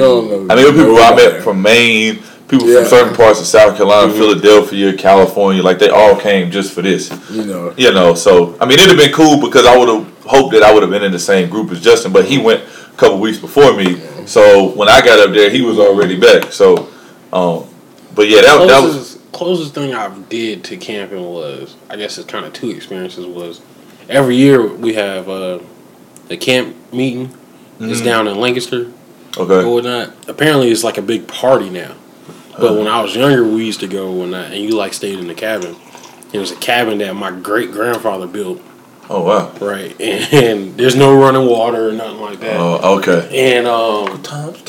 [0.00, 0.38] don't know.
[0.40, 0.50] Mm.
[0.52, 2.80] I mean, there were people I met from Maine, people Yeah.
[2.80, 5.62] from certain parts of South Carolina, Philadelphia, California.
[5.62, 7.10] Like they all came just for this.
[7.30, 10.06] You know, You know, so I mean, it'd have been cool because I would have
[10.24, 12.62] hoped that I would have been in the same group as Justin, but he went
[12.62, 14.00] a couple weeks before me.
[14.26, 16.52] So when I got up there, he was already back.
[16.52, 16.88] So,
[17.32, 17.64] um,
[18.14, 22.18] but yeah, that, that was closest, closest thing I did to camping was, I guess
[22.18, 23.26] it's kind of two experiences.
[23.26, 23.60] Was
[24.08, 25.58] every year we have uh,
[26.28, 27.34] the camp meeting.
[27.80, 28.04] It's Mm-hmm.
[28.04, 28.91] down in Lancaster,
[29.38, 29.68] or Okay.
[29.68, 30.10] whatnot.
[30.28, 31.92] Apparently, it's like a big party now.
[32.58, 35.18] But when I was younger, we used to go and whatnot, and you like stayed
[35.18, 35.74] in the cabin.
[36.32, 38.60] It was a cabin that my great grandfather built,
[39.10, 39.52] Oh wow.
[39.60, 39.94] right?
[40.00, 42.56] And, there's no running water or nothing like that.
[42.58, 43.28] Oh okay.
[43.56, 44.20] and um,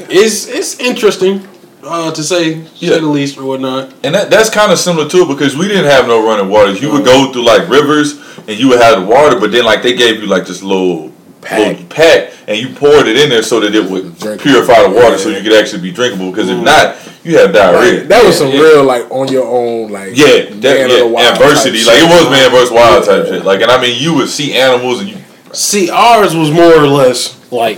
[0.10, 1.46] it's it's interesting
[1.84, 2.92] uh, to say, Yeah.
[2.94, 3.94] say the least, or whatnot.
[4.04, 6.82] And that, that's kind of similar too because we didn't have no running waters.
[6.82, 9.84] You would go through like rivers and you would have the water, but then like
[9.84, 11.13] they gave you like this little
[11.44, 11.78] Pack.
[11.78, 14.38] little pack and you poured it in there so that it would Drinkable.
[14.52, 16.32] purify the water so you could actually be drinkable.
[16.32, 16.66] Because if mm-hmm.
[16.66, 18.00] not, you have diarrhea.
[18.00, 18.60] Like, that was some Yeah.
[18.60, 21.80] real like on your own like Yeah, that, man yeah, wild adversity.
[21.84, 23.46] type Like it was man versus wild type shit.
[23.46, 25.18] Like, and I mean, you would see animals and you.
[25.54, 27.78] See, ours was more or less like,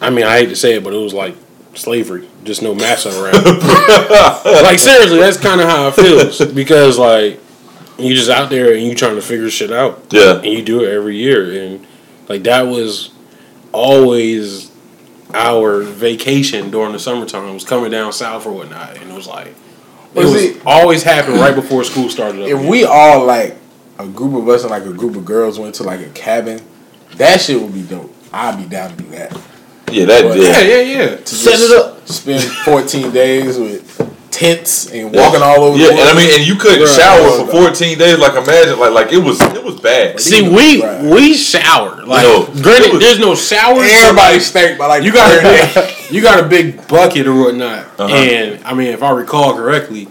[0.00, 1.36] I mean, I hate to say it, but it was like
[1.74, 3.34] slavery, just no messing around.
[4.44, 7.40] like seriously, that's kind of how it feels because like
[7.98, 10.36] you just out there and you trying to figure shit out, Yeah.
[10.36, 11.86] and you do it every year, and
[12.28, 13.10] like that was
[13.72, 14.70] always
[15.34, 19.54] our vacation during the summertime was coming down south or whatnot, and it was like.
[20.14, 22.40] It was see- always happened right before school started.
[22.42, 22.66] Up if again.
[22.70, 23.56] we all like
[23.98, 26.60] a group of us and like a group of girls went to like a cabin,
[27.16, 28.12] that shit would be dope.
[28.32, 29.32] I'd be down to do that.
[29.92, 30.22] Yeah, that.
[30.24, 30.80] But- yeah, Yeah.
[30.80, 31.16] yeah, yeah.
[31.16, 32.08] To Set it up.
[32.08, 35.78] Spend 14 days with tents and walking all over.
[35.78, 36.96] Yeah, the and I mean, and you couldn't Right.
[36.96, 38.18] shower for 14 days.
[38.18, 40.20] Like, imagine, like, like it was, it was bad.
[40.20, 41.02] See, we Right.
[41.02, 42.02] we shower.
[42.04, 43.90] Like, No, it granted, was- there's no showers.
[43.90, 45.44] everybody stank but like You got third
[46.10, 48.12] a, you got a big bucket or whatnot, Uh-huh.
[48.14, 50.08] and I mean, if I recall correctly,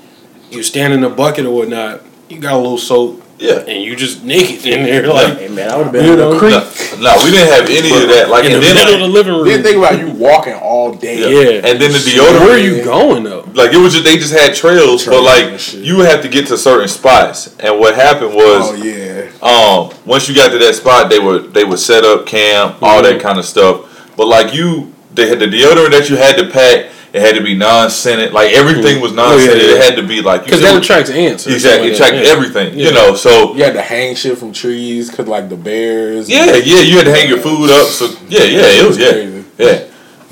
[0.51, 2.01] you stand in the bucket or whatnot.
[2.29, 3.59] You got a little soap, Yeah.
[3.67, 6.17] and you just naked in there, like Hey man, I would have been You in
[6.19, 6.51] know, the creek.
[6.53, 8.29] No, no, we didn't have any of that.
[8.29, 9.47] Like, in the and then, middle of like, the living room.
[9.47, 11.19] Then think about you walking all day.
[11.19, 11.67] yeah.
[11.69, 12.39] and then the deodorant.
[12.41, 13.47] Where are you going though?
[13.53, 16.47] Like it was just they just had trails, but like you would have to get
[16.47, 17.55] to certain spots.
[17.59, 19.29] And what happened was, Oh yeah.
[19.41, 23.01] um, once you got to that spot, they were they would set up camp, all
[23.03, 24.15] that kind of stuff.
[24.17, 26.91] But like you, they had the deodorant that you had to pack.
[27.17, 28.31] It had to be non-scented.
[28.33, 29.61] Like everything was non-scented.
[29.61, 29.75] yeah.
[29.75, 31.45] It had to be like Because said- that attracts ants.
[31.47, 31.93] exactly.
[31.95, 32.31] something It like yeah.
[32.33, 32.77] everything.
[32.77, 32.85] Yeah.
[32.87, 36.29] You know, so You had to hang shit from trees because like the bears.
[36.29, 36.79] yeah, yeah.
[36.81, 37.87] You had to hang your food up.
[37.87, 38.61] So yeah, yeah.
[38.81, 39.45] It was yeah, Crazy.
[39.57, 39.83] yeah.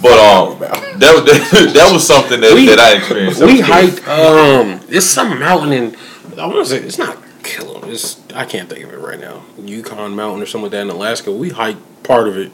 [0.01, 1.23] But um, that was
[1.73, 3.39] that, was something that, We- that I experienced.
[3.39, 4.07] That We was hiked.
[4.07, 5.95] Um, it's some mountain in.
[6.37, 7.81] I want to say it's not Kilo.
[7.85, 9.43] It's I can't think of it right now.
[9.57, 11.31] Yukon Mountain or something like that in Alaska.
[11.31, 12.51] We hiked part of it.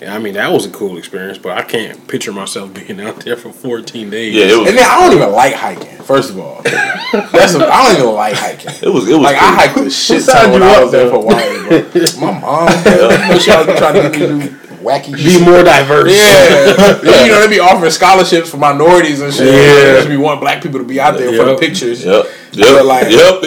[0.00, 3.20] Yeah, I mean that was a cool experience, but I can't picture myself being out
[3.20, 4.34] there for 14 days.
[4.34, 4.68] Yeah, it was.
[4.68, 5.96] And then I don't even like hiking.
[6.04, 8.72] First of all, that's a, I don't even like hiking.
[8.82, 9.08] It was.
[9.08, 9.22] It was.
[9.24, 9.48] Like cool.
[9.48, 11.22] I hiked the shit signed ton when you I up, was there though?
[11.22, 12.20] for Hawaii, bro.
[12.20, 15.42] My mom, bro, she always trying to get me to do wacky Be shit.
[15.42, 16.12] more diverse.
[16.12, 19.46] Yeah, yeah, you know they be offering scholarships for minorities and shit.
[19.46, 19.52] Yeah.
[19.54, 22.04] They just be wanting black people to be out there for the pictures.
[22.04, 22.26] Yep.
[22.52, 22.84] But Yep.
[22.84, 23.42] like- yep.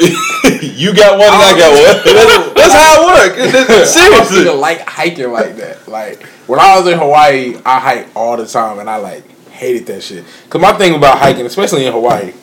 [0.61, 2.15] you got one and I got one.
[2.15, 3.37] That's, that's how it works.
[3.37, 4.41] I don't Seriously.
[4.41, 5.87] even like hiking like that.
[5.87, 9.85] Like when I was in Hawaii, I hike all the time, and I like hated
[9.87, 10.25] that shit.
[10.49, 12.33] Cause my thing about hiking, especially in Hawaii,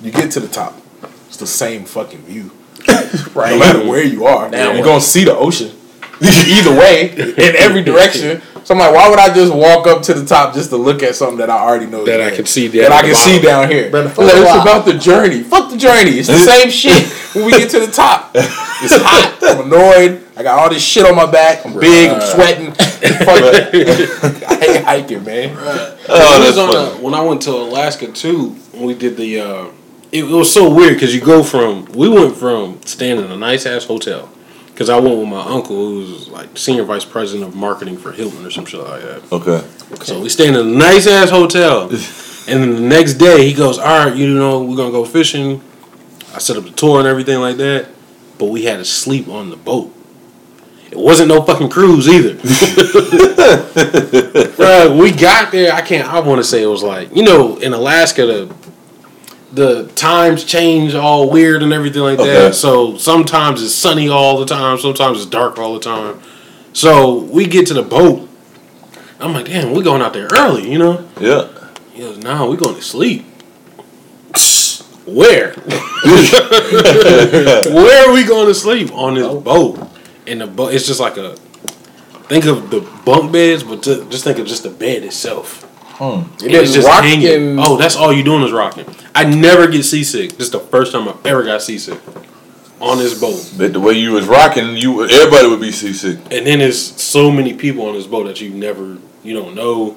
[0.00, 0.74] you get to the top,
[1.26, 2.50] it's the same fucking view.
[3.34, 3.52] Right.
[3.52, 4.84] No matter where you are, Now you're what?
[4.84, 5.70] gonna see the ocean
[6.22, 8.40] either way in every direction.
[8.64, 11.02] So I'm like, why would I just walk up to the top just to look
[11.02, 13.14] at something that I already know is That I can see that down I can
[13.14, 13.90] see down here?
[13.90, 15.42] Brother, I'm like, it's about the journey.
[15.42, 16.12] Fuck the journey.
[16.12, 17.02] It's the same shit
[17.34, 18.30] when we get to the top.
[18.34, 19.38] It's hot.
[19.42, 20.21] I'm annoyed.
[20.36, 21.64] I got all this shit on my back.
[21.66, 22.10] I'm big.
[22.10, 22.72] I'm sweating.
[22.72, 22.82] Fuck.
[24.50, 25.54] I hate hiking, man.
[26.08, 29.40] Oh, It was on a- when I went to Alaska too, when we did the.
[29.40, 29.66] Uh,
[30.10, 33.36] it, it was so weird because you go from we went from staying in a
[33.36, 34.28] nice ass hotel
[34.66, 38.12] because I went with my uncle who was like senior vice president of marketing for
[38.12, 39.32] Hilton or some shit like that.
[39.32, 39.66] Okay.
[40.04, 43.78] So we stayed in a nice ass hotel, and then the next day he goes,
[43.78, 45.62] "All right, you know we're gonna go fishing."
[46.34, 47.88] I set up the tour and everything like that,
[48.38, 49.94] but we had to sleep on the boat.
[50.92, 52.34] It wasn't no fucking cruise either.
[54.56, 55.72] Bruh, we got there.
[55.72, 56.06] I can't.
[56.06, 58.54] I want to say it was like you know in Alaska the
[59.52, 62.28] the times change all weird and everything like Okay.
[62.48, 62.54] that.
[62.54, 64.78] So sometimes it's sunny all the time.
[64.78, 66.20] Sometimes it's dark all the time.
[66.74, 68.28] So we get to the boat.
[69.18, 71.08] I'm like, damn, we're going out there early, you know?
[71.20, 71.48] Yeah.
[71.92, 73.24] He goes, no, we're going to sleep.
[75.06, 75.52] Where?
[77.74, 78.92] Where are we going to sleep?
[78.92, 79.40] On this oh.
[79.40, 79.88] boat.
[80.26, 81.34] And the boat, it's just like a,
[82.28, 85.68] think of the bunk beds, but ju- just think of just the bed itself.
[86.00, 87.20] It And is it's rocking.
[87.20, 87.58] hanging.
[87.60, 88.86] Oh, that's all you're doing is rocking.
[89.14, 90.30] I never get seasick.
[90.32, 92.00] This is the first time I've ever got seasick
[92.80, 93.52] on this boat.
[93.56, 96.18] But the way you was rocking, you everybody would be seasick.
[96.32, 99.96] And then there's so many people on this boat that you never, you don't know.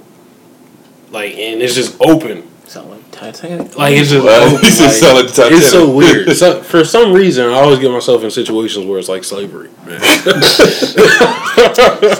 [1.09, 2.47] Like, and it's just open.
[2.67, 3.77] Sound like Titanic.
[3.77, 4.57] Like it's just Well, open.
[4.63, 5.57] he just like, sound like Titanic.
[5.59, 6.35] it's so weird.
[6.35, 9.69] So, for some reason, I always get myself in situations where it's like slavery.
[9.85, 10.01] Man.
[10.05, 10.41] I'm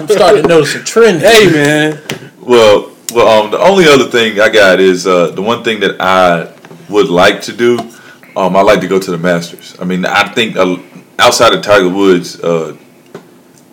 [0.08, 1.21] starting to notice a trend.
[1.21, 1.99] hey man,
[2.41, 5.99] Well, Well, um, the only other thing I got is uh, the one thing that
[6.01, 6.53] I
[6.89, 7.79] would like to do.
[8.38, 9.75] Um, I like to go to the Masters.
[9.79, 10.77] I mean, I think uh,
[11.19, 12.75] outside of Tiger Woods, uh,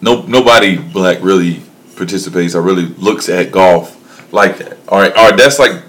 [0.01, 1.63] no nobody black really
[1.97, 4.79] participates or really looks at golf like that.
[4.89, 5.83] All right, all right, that's like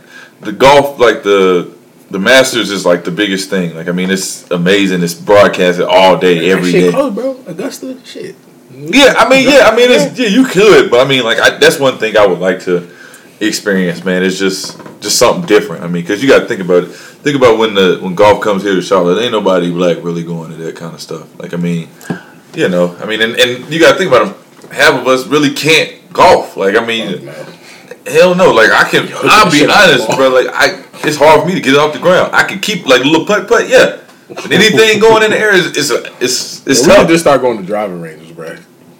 [0.45, 1.73] the golf, like the
[2.10, 3.75] the Masters is like the biggest thing.
[3.75, 5.01] Like, I mean, it's amazing.
[5.01, 6.91] It's broadcasted all day, every shit day.
[6.91, 7.39] close, bro.
[7.47, 8.36] Augusta, shit.
[8.71, 11.58] Yeah, I mean, yeah, I mean, it's yeah, you could, but I mean, like, I,
[11.58, 12.89] that's one thing I would like to
[13.39, 14.23] experience, man.
[14.23, 15.84] It's just just something different.
[15.84, 16.88] I mean, because you got to think about it.
[17.23, 20.51] Think about when the when golf comes here to Charlotte, ain't nobody black really going
[20.51, 21.39] to that kind of stuff.
[21.39, 21.88] Like, I mean,
[22.53, 24.71] you know, I mean, and, and you got to think about it.
[24.71, 26.58] Half of us really can't golf.
[26.58, 27.53] Like, I mean, oh,
[28.06, 28.52] hell no.
[28.52, 29.10] Like, I can.
[29.24, 30.30] I'll be shit out the honest, bro.
[30.30, 32.34] Like, I it's hard for me to get it off the ground.
[32.34, 34.00] I can keep like a little putt putt, yeah.
[34.30, 37.00] But anything going in the air is it's a, it's it's we tough.
[37.00, 38.56] should just start going to driving ranges, bro.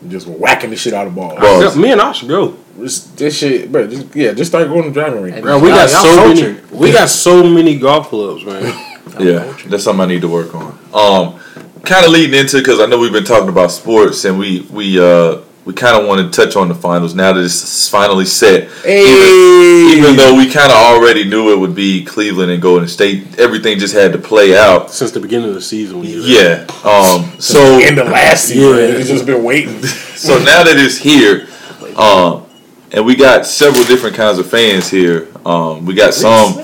[0.08, 1.38] Just whacking the shit out of the ball.
[1.38, 1.62] Bro.
[1.62, 2.58] Yeah, me and I should go.
[2.78, 3.88] This shit, bro.
[3.88, 5.42] Just, yeah, just start going to driving ranges.
[5.42, 6.60] Bro, we got y'all so many.
[6.72, 8.90] We got so many golf clubs, man.
[9.20, 10.80] Yeah, that's something I need to work on.
[10.92, 11.40] Um,
[11.84, 15.00] kind of leading into because I know we've been talking about sports and we we
[15.00, 18.70] uh we kind of want to touch on the finals now that it's finally set.
[18.84, 19.94] Hey.
[19.96, 23.80] Even though we kind of already knew it would be Cleveland and Golden State, everything
[23.80, 24.92] just had to play out.
[24.92, 26.66] Since the beginning of the season, Yeah.
[26.84, 27.40] Um.
[27.40, 28.98] So in the last season, Yeah.
[28.98, 29.82] it's just been waiting.
[30.16, 31.48] so now that it's here,
[31.98, 32.46] um,
[32.92, 35.30] and we got several different kinds of fans here.
[35.46, 36.58] Um, we got some,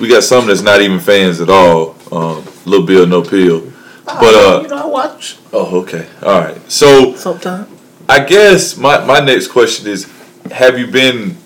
[0.00, 1.96] we got some that's not even fans at all.
[2.12, 3.72] Um, little Bill, no pill.
[4.04, 6.70] But uh, you know, I watch oh, okay, all right.
[6.70, 7.68] So sometimes.
[8.08, 10.10] I guess my my next question is:
[10.50, 11.36] Have you been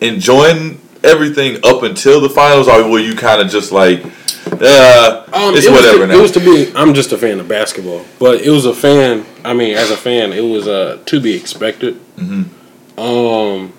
[0.00, 4.04] enjoying everything up until the finals, or were you kind of just like,
[4.46, 6.14] uh, Um, it's it whatever to, now?
[6.14, 6.72] It was to be.
[6.74, 9.24] I'm just a fan of basketball, but it was a fan.
[9.44, 11.94] I mean, as a fan, it was uh, to be expected.
[12.16, 13.00] Mm-hmm.
[13.00, 13.72] Um,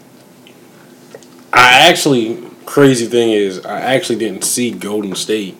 [1.53, 5.59] I actually crazy thing is I actually didn't see Golden State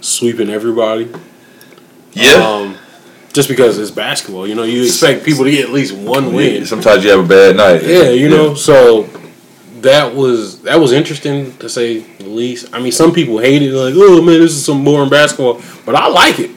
[0.00, 1.10] sweeping everybody.
[2.12, 2.34] yeah.
[2.34, 2.76] Um,
[3.38, 6.66] just because it's basketball, you know, you expect people to get at least one win.
[6.66, 7.84] Sometimes you have a bad night.
[7.84, 9.04] Yeah, you know, so
[9.82, 12.74] that was that was interesting to say the least.
[12.74, 15.94] I mean, some people hate it, like, oh man, this is some boring basketball, but
[15.94, 16.50] I like it.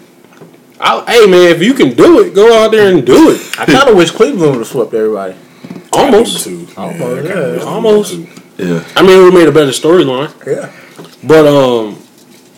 [0.79, 3.59] I, hey man, if you can do it, go out there and do it.
[3.59, 5.35] I kind of wish Cleveland would have swept everybody.
[5.93, 7.63] Almost, Almost, I yeah.
[7.63, 8.13] almost.
[8.57, 8.83] Yeah.
[8.95, 10.71] I mean, we made a better storyline, Yeah.
[11.23, 12.01] but um,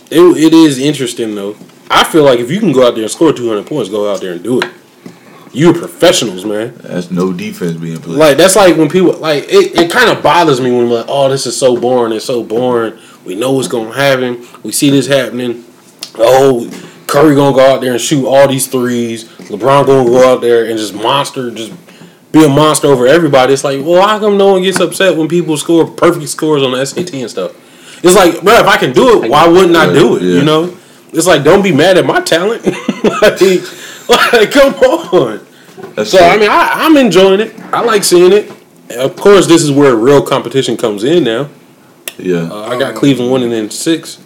[0.09, 1.57] it it is interesting though.
[1.93, 4.11] I feel like if you can go out there and score two hundred points, go
[4.11, 4.69] out there and do it.
[5.51, 6.73] You're professionals, man.
[6.77, 8.17] That's no defense being played.
[8.17, 9.77] Like that's like when people like it.
[9.79, 12.11] It kind of bothers me when I'm like, oh, this is so boring.
[12.11, 12.97] It's so boring.
[13.23, 14.45] We know what's gonna happen.
[14.63, 15.63] We see this happening.
[16.15, 16.67] Oh,
[17.05, 19.25] Curry gonna go out there and shoot all these threes.
[19.25, 21.71] LeBron gonna go out there and just monster, just
[22.31, 23.53] be a monster over everybody.
[23.53, 26.71] It's like, well, how come no one gets upset when people score perfect scores on
[26.71, 27.55] the SAT and stuff?
[28.03, 30.23] It's like, bro, if I can do it, why wouldn't I do it?
[30.23, 30.39] Yeah.
[30.39, 30.77] You know,
[31.13, 32.65] it's like, don't be mad at my talent.
[33.03, 33.39] like,
[34.33, 35.45] like, come on.
[35.95, 36.27] That's So true.
[36.27, 37.57] I mean, I, I'm enjoying it.
[37.73, 38.51] I like seeing it.
[38.91, 41.49] Of course, this is where real competition comes in now.
[42.17, 42.49] yeah.
[42.51, 44.19] Uh, I got Cleveland winning in six.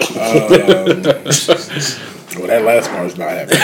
[2.34, 3.60] Well, that last part's not happening.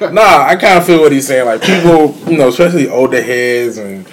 [0.00, 1.46] But nah, I kind of feel what he's saying.
[1.46, 4.04] Like people, you know, especially older heads, and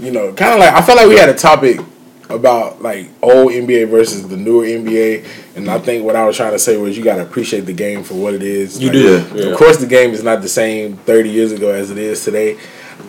[0.00, 1.78] you know, kind of like I felt like we had a topic
[2.28, 5.24] about like old NBA versus the newer NBA,
[5.56, 7.72] and I think what I was trying to say was you got to appreciate the
[7.72, 8.78] game for what it is.
[8.80, 9.02] You Like, do.
[9.02, 9.34] Yeah.
[9.44, 9.52] Yeah.
[9.52, 12.58] Of course, the game is not the same 30 years ago as it is today.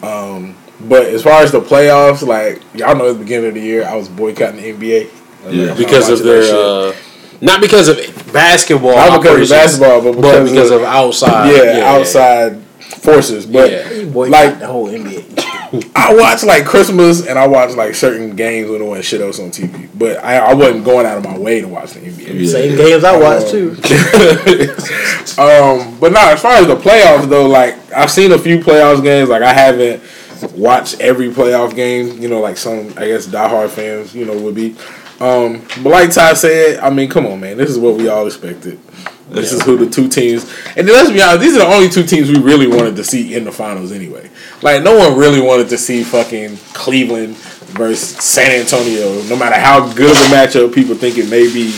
[0.03, 3.61] Um, but as far as the playoffs, like y'all know, at the beginning of the
[3.61, 5.09] year, I was boycotting the NBA.
[5.45, 5.65] I Yeah.
[5.69, 6.55] like, because of watching their,
[6.89, 6.93] uh,
[7.41, 7.97] not because of
[8.33, 11.51] basketball, Not because of basketball, but but because because of- of, outside.
[11.55, 12.57] yeah, outside
[13.01, 13.45] forces.
[13.45, 13.83] But Yeah.
[14.13, 15.23] Like- like the whole NBA.
[15.95, 19.39] I watch like Christmas and I watch like certain games when it was shit else
[19.39, 19.89] on TV.
[19.97, 22.41] But I, I wasn't going out of my way to watch the NBA.
[22.41, 22.47] Yeah.
[22.51, 23.75] Same games I watch Um, too.
[25.39, 29.03] Um, but now as far as the playoffs though, like I've seen a few playoffs
[29.03, 29.29] games.
[29.29, 30.01] Like I haven't
[30.55, 32.19] watched every playoff game.
[32.19, 34.75] You know, like some I guess diehard fans, you know, would be.
[35.19, 38.25] Um, but like Ty said, I mean, come on, man, this is what we all
[38.25, 38.79] expected.
[39.29, 40.43] This is who the two teams,
[40.77, 43.03] and then let's be honest, these are the only two teams we really wanted to
[43.03, 44.29] see in the finals anyway.
[44.61, 49.91] Like no one really wanted to see fucking Cleveland versus San Antonio, no matter how
[49.93, 51.77] good of a matchup people think it may be,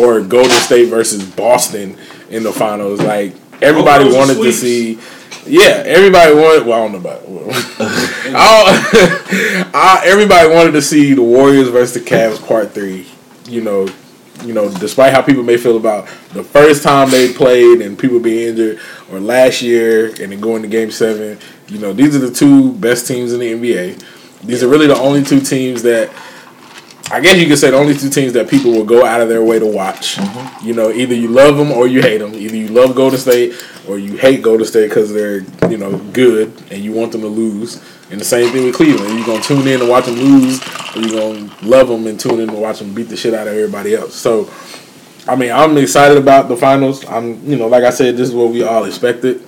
[0.00, 1.98] or Golden State versus Boston
[2.30, 3.00] in the finals.
[3.00, 5.00] Like everybody oh, those wanted to see.
[5.44, 6.66] Yeah, everybody wanted.
[6.66, 7.22] Well, I don't know about.
[8.34, 13.06] I, I, everybody wanted to see the Warriors versus the Cavs part three.
[13.48, 13.88] You know,
[14.46, 18.20] you know, despite how people may feel about the first time they played and people
[18.20, 18.80] being injured,
[19.10, 21.38] or last year and then going to Game Seven.
[21.68, 24.02] You know, these are the two best teams in the NBA.
[24.42, 26.10] These are really the only two teams that
[27.08, 29.28] I guess you could say the only two teams that people will go out of
[29.28, 30.18] their way to watch.
[30.60, 32.34] You know, either you love them or you hate them.
[32.34, 33.54] Either you love Golden State
[33.88, 37.28] or you hate Golden State because they're you know good and you want them to
[37.28, 37.80] lose.
[38.10, 39.18] And the same thing with Cleveland.
[39.18, 40.60] You're gonna tune in to watch them lose,
[40.96, 43.46] or you're gonna love them and tune in to watch them beat the shit out
[43.46, 44.14] of everybody else.
[44.14, 44.50] So,
[45.28, 47.04] I mean, I'm excited about the finals.
[47.06, 49.46] I'm, you know, like I said, this is what we all expected.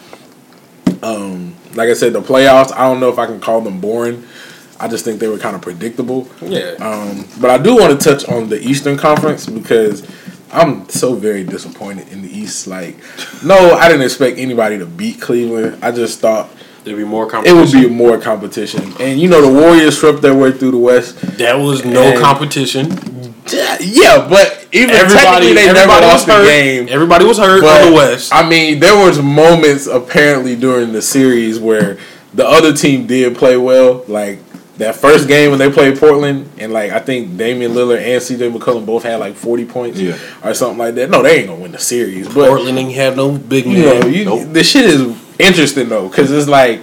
[1.03, 2.73] Um, like I said, the playoffs.
[2.73, 4.25] I don't know if I can call them boring.
[4.81, 6.29] I just think they were kind of predictable.
[6.43, 6.75] Yeah.
[6.81, 10.09] Um, but I do want to touch on the Eastern Conference because
[10.53, 12.67] I'm so very disappointed in the East.
[12.67, 12.97] Like,
[13.45, 15.85] no, I didn't expect anybody to beat Cleveland.
[15.85, 16.51] I just thought
[16.85, 17.59] There'd be more competition.
[17.59, 18.95] it would be more competition.
[18.99, 21.21] And you know, the Warriors swept their way through the West.
[21.37, 22.87] That was no competition.
[23.81, 26.89] Yeah, but even Everybody, technically they never everybody was lost the game.
[26.89, 28.33] Everybody was hurt But on the West.
[28.35, 31.99] I mean, there was moments apparently during the series where
[32.35, 34.05] the other team did play well.
[34.07, 34.39] Like
[34.79, 38.53] that first game when they played Portland, and like I think Damian Lillard and CJ
[38.57, 40.17] McCollum both had like forty points, Yeah.
[40.43, 41.11] or something like that.
[41.11, 44.01] No, they ain't gonna win the series, but Portland ain't have no big you know,
[44.01, 44.13] man.
[44.13, 44.53] you, Nope.
[44.53, 46.83] the shit is interesting though, because it's like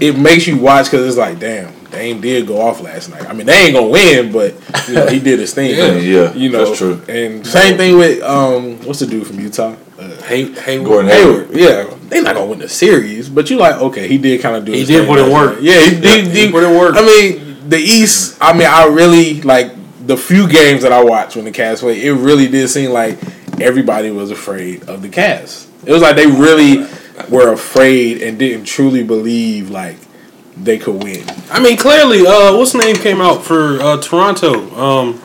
[0.00, 3.28] it makes you watch because it's like, damn, Dame did go off last night.
[3.28, 4.54] I mean, they ain't gonna win, but
[4.88, 5.70] you know, he did his thing.
[5.76, 7.00] Yeah, yeah, you know, that's true.
[7.08, 9.76] And same thing with um, what's the dude from Utah?
[9.98, 11.50] Uh, Hey, hey, Gordon Hayward.
[11.52, 14.64] Yeah, they not gonna win the series, but you like, okay, he did kind of
[14.64, 14.72] do.
[14.72, 15.58] He his did thing put in work.
[15.60, 16.26] Yeah, he did.
[16.28, 16.96] he put in work.
[16.96, 18.38] I mean, the East.
[18.40, 19.72] I mean, I really like
[20.06, 22.02] the few games that I watched when the Cavs played.
[22.02, 23.18] It really did seem like
[23.60, 25.68] everybody was afraid of the Cavs.
[25.86, 26.86] It was like they really
[27.28, 29.96] were afraid and didn't truly believe like
[30.56, 31.24] they could win.
[31.50, 34.74] I mean, clearly, uh, what's name came out for uh, Toronto?
[34.76, 35.20] Um,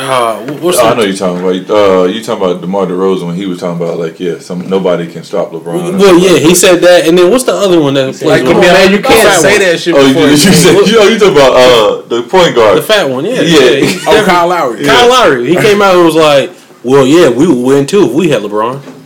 [0.00, 1.70] uh, wh- what's Oh, I know you're talking about.
[1.70, 5.10] Uh, you talking about DeMar DeRozan when he was talking about like, yeah, some nobody
[5.10, 5.98] can stop LeBron.
[5.98, 8.56] Well, yeah, he said that, and then what's the other one that plays Like, come
[8.56, 9.60] on, man, you can't say one.
[9.60, 9.94] that shit.
[9.94, 12.78] Oh, you, before you, you- said, you, know, you talking about uh, the point guard?
[12.78, 13.84] The fat one, yeah, Yeah.
[13.86, 14.84] he Oh, Kyle Lowry.
[14.84, 15.46] Kyle Lowry.
[15.48, 16.50] He came out and was like,
[16.82, 18.96] "Well, yeah, we would win too if we had LeBron."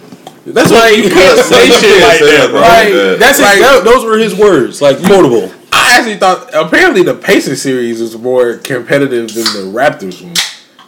[0.46, 2.60] That's why you can't say shit can't like that, that, bro.
[2.60, 2.60] bro.
[2.60, 3.14] Like, Yeah.
[3.16, 5.50] That's like, his, that, those were his words, like quotable.
[5.72, 10.34] I actually thought apparently the Pacers series is more competitive than the Raptors one.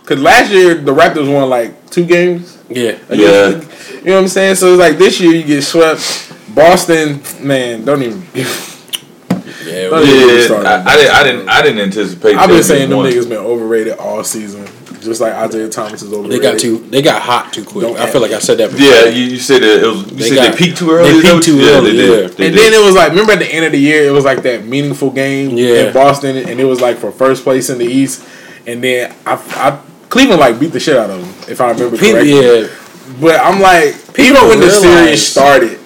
[0.06, 2.58] Cause last year the Raptors won like two games.
[2.68, 3.48] Yeah, Yeah.
[3.50, 4.54] You know what I'm saying?
[4.54, 6.32] So it's like this year you get swept.
[6.54, 8.22] Boston, man, don't even.
[8.34, 9.88] yeah.
[9.90, 11.10] Don't even get me Yeah, started I, I didn't.
[11.14, 11.48] I didn't.
[11.48, 12.36] I didn't anticipate.
[12.36, 14.64] I've been saying them being niggas been overrated all season,
[15.00, 16.40] just like Isaiah Thomas is overrated.
[16.42, 16.78] They got too.
[16.78, 17.82] They got hot too quick.
[17.86, 18.70] Don't I feel like I said that.
[18.70, 18.86] Before.
[18.86, 20.04] Yeah, you, you said it, it was.
[20.10, 21.12] You They said got- they peaked too early.
[21.20, 22.08] they peaked too you- early, They did.
[22.08, 22.36] yeah.
[22.36, 22.72] They And did.
[22.72, 24.64] then it was like, remember at the end of the year, it was like that
[24.64, 25.88] meaningful game Yeah.
[25.88, 28.24] in Boston, and it was like for first place in the East.
[28.66, 29.78] And then I, I
[30.16, 32.60] Cleveland like beat the shit out of them, if I remember People, correctly.
[32.62, 35.78] yeah, But I'm like, even People when the series started,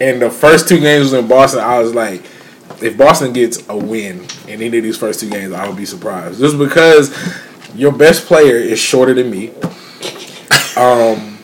[0.00, 2.22] and the first two games was in Boston, I was like,
[2.82, 5.84] if Boston gets a win in any of these first two games, I would be
[5.84, 6.40] surprised.
[6.40, 7.14] Just because
[7.74, 9.50] your best player is shorter than me.
[10.76, 11.38] Um,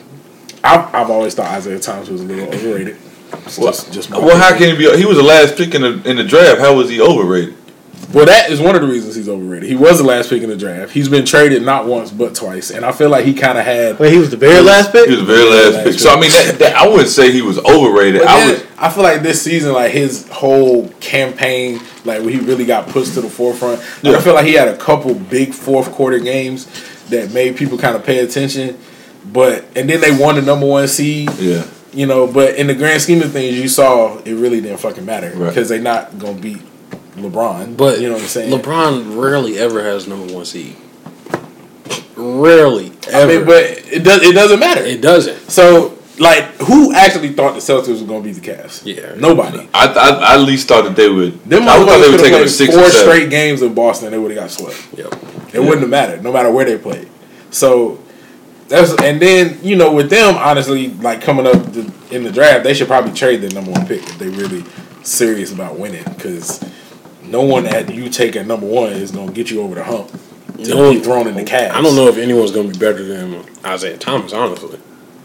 [0.65, 2.97] I've, I've always thought Isaiah Thomas was a little overrated.
[3.33, 4.97] It's just, just Well, how can he be?
[4.97, 6.61] He was the last pick in the in the draft.
[6.61, 7.57] How was he overrated?
[8.13, 9.69] Well, that is one of the reasons he's overrated.
[9.69, 10.93] He was the last pick in the draft.
[10.93, 13.99] He's been traded not once but twice, and I feel like he kind of had.
[14.01, 15.09] Wait, he was the very last pick.
[15.09, 15.99] He was the very last Last pick.
[16.01, 18.23] So I mean, that, that, I wouldn't say he was overrated.
[18.23, 18.67] But I would.
[18.79, 23.15] I feel like this season, like his whole campaign, like when he really got pushed
[23.15, 23.81] to the forefront.
[24.03, 24.17] Yeah.
[24.17, 26.67] I feel like he had a couple big fourth quarter games
[27.11, 28.79] that made people kind of pay attention.
[29.33, 31.65] But and then they won the number one seed, Yeah.
[31.93, 32.27] you know.
[32.27, 35.49] But in the grand scheme of things, you saw it really didn't fucking matter Right.
[35.51, 36.63] because they're not gonna beat
[37.17, 37.77] LeBron.
[37.77, 38.53] but you know what I'm saying.
[38.53, 40.77] LeBron rarely ever has number one seed.
[42.17, 43.33] Rarely, I ever.
[43.39, 44.23] mean, but it does.
[44.23, 44.83] It doesn't matter.
[44.83, 45.51] it doesn't.
[45.51, 48.85] so, like, who actually thought the Celtics were gonna be the Cavs?
[48.85, 49.15] Yeah.
[49.17, 49.67] nobody.
[49.73, 51.43] I, I, I at least thought that they would.
[51.45, 53.13] Them I thought they would take have him played to six four or seven.
[53.15, 54.99] straight games in Boston, they would have got swept.
[54.99, 55.55] Yep.
[55.55, 57.09] It wouldn't have mattered, no matter where they played.
[57.51, 58.03] So
[58.69, 62.65] that's and then you know with them honestly, like coming up the, in the draft,
[62.65, 64.65] they should probably trade their number one pick if they really
[65.03, 66.63] serious about winning because
[67.31, 70.11] no one at you take at number one is gonna get you over the hump
[70.63, 71.71] to No be one- thrown in the Cavs.
[71.71, 74.79] I don't know if anyone's gonna be better than Isaiah Thomas, honestly.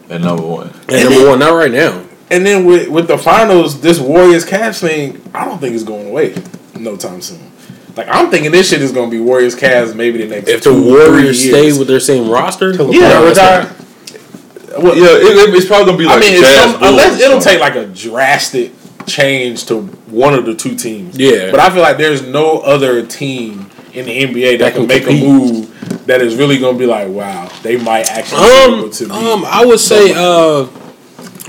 [0.10, 0.72] And number one.
[0.88, 2.02] And number one, not right now.
[2.30, 6.08] And then with with the finals, this Warriors Cavs thing, I don't think it's going
[6.08, 6.36] away
[6.80, 7.52] no time soon.
[7.98, 10.74] Like I'm thinking this shit is gonna be Warriors Cavs maybe the next If the
[10.74, 13.62] Warriors three stay with their same roster, yeah, retire.
[13.62, 17.22] Uh, well, Yeah, it, it's probably gonna be like I mean, the Jazz some, unless
[17.22, 18.72] it'll take like a drastic
[19.06, 21.18] change to one of the two teams.
[21.18, 21.52] Yeah.
[21.52, 24.88] but I feel like there's no other team in the NBA that, That can, can
[24.88, 25.24] make compete.
[25.24, 28.90] a move that is really gonna be like, wow, they might actually be Um, able
[28.90, 29.12] to beat.
[29.14, 30.68] um, I would say uh,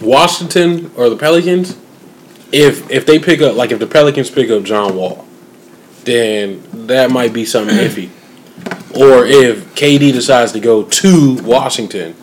[0.03, 1.77] Washington or the Pelicans.
[2.53, 5.27] If if they pick up like if the Pelicans pick up John Wall,
[6.05, 8.11] then that might be something iffy.
[8.97, 12.15] Or if KD decides to go to Washington,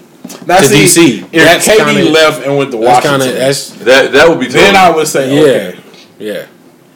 [0.48, 0.84] Now, To see,
[1.22, 1.24] DC.
[1.32, 4.30] If That's KD kinda- left and went to that's Washington, kind of that's That that
[4.30, 4.48] would be.
[4.48, 4.76] then.
[4.76, 5.78] I would say, yeah, okay.
[6.20, 6.46] yeah.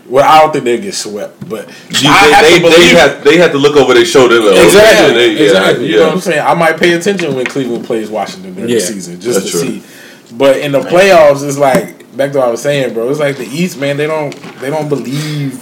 [0.10, 2.96] Well, I don't think they get swept, but You- I have they, to they, they
[2.96, 4.40] have they have to look over their shoulder.
[4.40, 5.88] Like, Exactly, okay, they- yeah, exactly.
[5.88, 6.42] You know what I'm saying?
[6.46, 9.58] I might pay attention when Cleveland plays Washington during Yeah, the season just that's to
[9.60, 9.68] true.
[9.68, 9.84] see.
[10.32, 13.10] But in the playoffs, it's like back to what I was saying, bro.
[13.10, 13.98] It's like the East, man.
[13.98, 15.60] They don't they don't believe.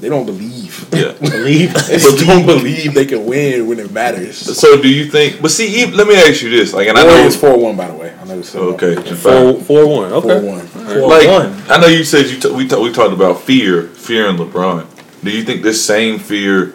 [0.00, 0.86] They don't believe.
[0.92, 1.12] yeah.
[1.20, 1.74] Believe.
[1.88, 4.36] They just don't believe they can win when it matters.
[4.36, 5.42] So do you think?
[5.42, 6.72] But see, even, let me ask you this.
[6.72, 8.14] Like, and I know it's four one by the way.
[8.20, 10.10] I know it's Okay, Four, four one.
[10.10, 10.46] four Okay.
[10.46, 11.08] one.
[11.08, 11.62] like one.
[11.68, 14.86] I know you said you t- we t- we talked about fear, fear in LeBron.
[15.24, 16.74] Do you think this same fear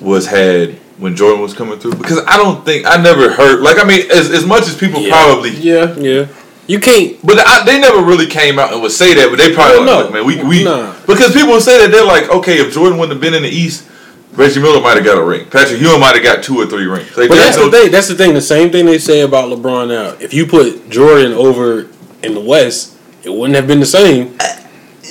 [0.00, 1.94] was had when Jordan was coming through?
[1.94, 3.60] Because I don't think I never heard.
[3.60, 5.10] Like I mean, as as much as people Yeah.
[5.10, 5.94] probably, Yeah.
[5.96, 6.26] Yeah,
[6.66, 7.16] you can't.
[7.26, 9.28] but I, they never really came out and would say that.
[9.30, 10.12] But they probably Well, like, no.
[10.12, 10.94] man, we we Nah.
[11.06, 13.88] because people say that they're like, okay, if Jordan wouldn't have been in the East.
[14.34, 15.44] Reggie Miller might have got a ring.
[15.50, 17.14] Patrick Ewing might have got two or three rings.
[17.18, 17.90] Like, But that's no- the thing.
[17.92, 18.32] That's the thing.
[18.32, 20.16] The same thing they say about LeBron now.
[20.20, 21.86] If you put Jordan over
[22.22, 22.94] in the West,
[23.24, 24.34] it wouldn't have been the same.
[24.40, 24.56] Eh,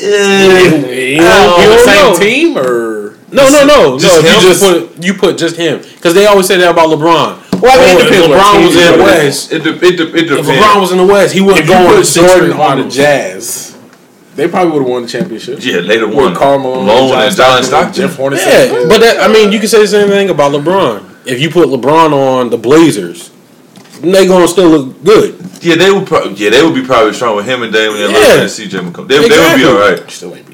[0.02, 2.18] You know, the same know.
[2.20, 4.28] team or No, no, no, Just no.
[4.30, 4.36] him?
[4.42, 7.38] You just put you put just him because they always say that about LeBron.
[7.62, 9.04] Well, I mean, it Oh, if depends LeBron was in the.
[9.04, 9.52] West.
[9.52, 10.46] It, de- it, de- it If.
[10.46, 12.78] LeBron was in the West, he wouldn't if you go on the put Jordan on
[12.82, 12.90] the.
[12.90, 13.78] Jazz,
[14.36, 15.60] they probably would have won the championship.
[15.62, 16.36] Yeah, later With won.
[16.36, 17.94] Karl Malone, Malone and John Stockton.
[17.94, 18.46] Jeff Hornacek.
[18.48, 21.28] Yeah, but that, I mean, you can say the same thing about LeBron.
[21.28, 23.30] If you put LeBron on the Blazers,
[24.02, 25.36] they gonna still look good.
[25.62, 26.08] Yeah, they would.
[26.08, 28.18] Pro- yeah, they would be probably strong with him and Damian Yeah.
[28.18, 29.08] Lillard and CJ McCollum.
[29.08, 30.10] They, they would be all right.
[30.10, 30.51] Still ain't beating the Warriors.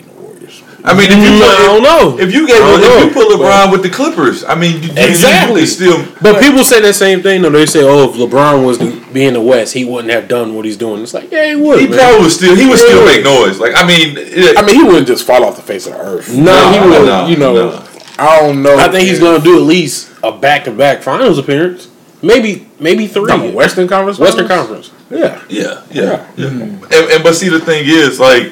[0.88, 2.18] I mean, if you Mm, put, I don't know.
[2.20, 4.90] if you gave I don't if you put LeBron with the Clippers, I mean, you,
[4.90, 5.62] you- Exactly.
[5.62, 6.06] you still.
[6.22, 7.42] But people say that same thing.
[7.42, 7.50] though.
[7.50, 10.56] they say, "Oh, if LeBron was to be in the West, he wouldn't have done
[10.56, 11.80] what he's doing." It's like, yeah, he would.
[11.82, 12.00] He man.
[12.00, 12.56] probably would still.
[12.56, 13.60] He would still make noise.
[13.60, 16.00] Like I mean, yeah, I mean, he wouldn't just fall off the face of the
[16.00, 16.34] earth.
[16.34, 17.06] No, he would.
[17.06, 17.84] no, you know, no.
[18.18, 18.78] I don't know.
[18.78, 21.90] I think he's gonna do at least a back-to-back Finals appearance.
[22.24, 23.28] Maybe, maybe three.
[23.28, 24.18] No, Western Conference.
[24.18, 24.90] Western Conference.
[25.12, 25.40] Yeah.
[25.50, 26.48] yeah, yeah, yeah.
[26.48, 28.52] And, and but see, the thing is, like,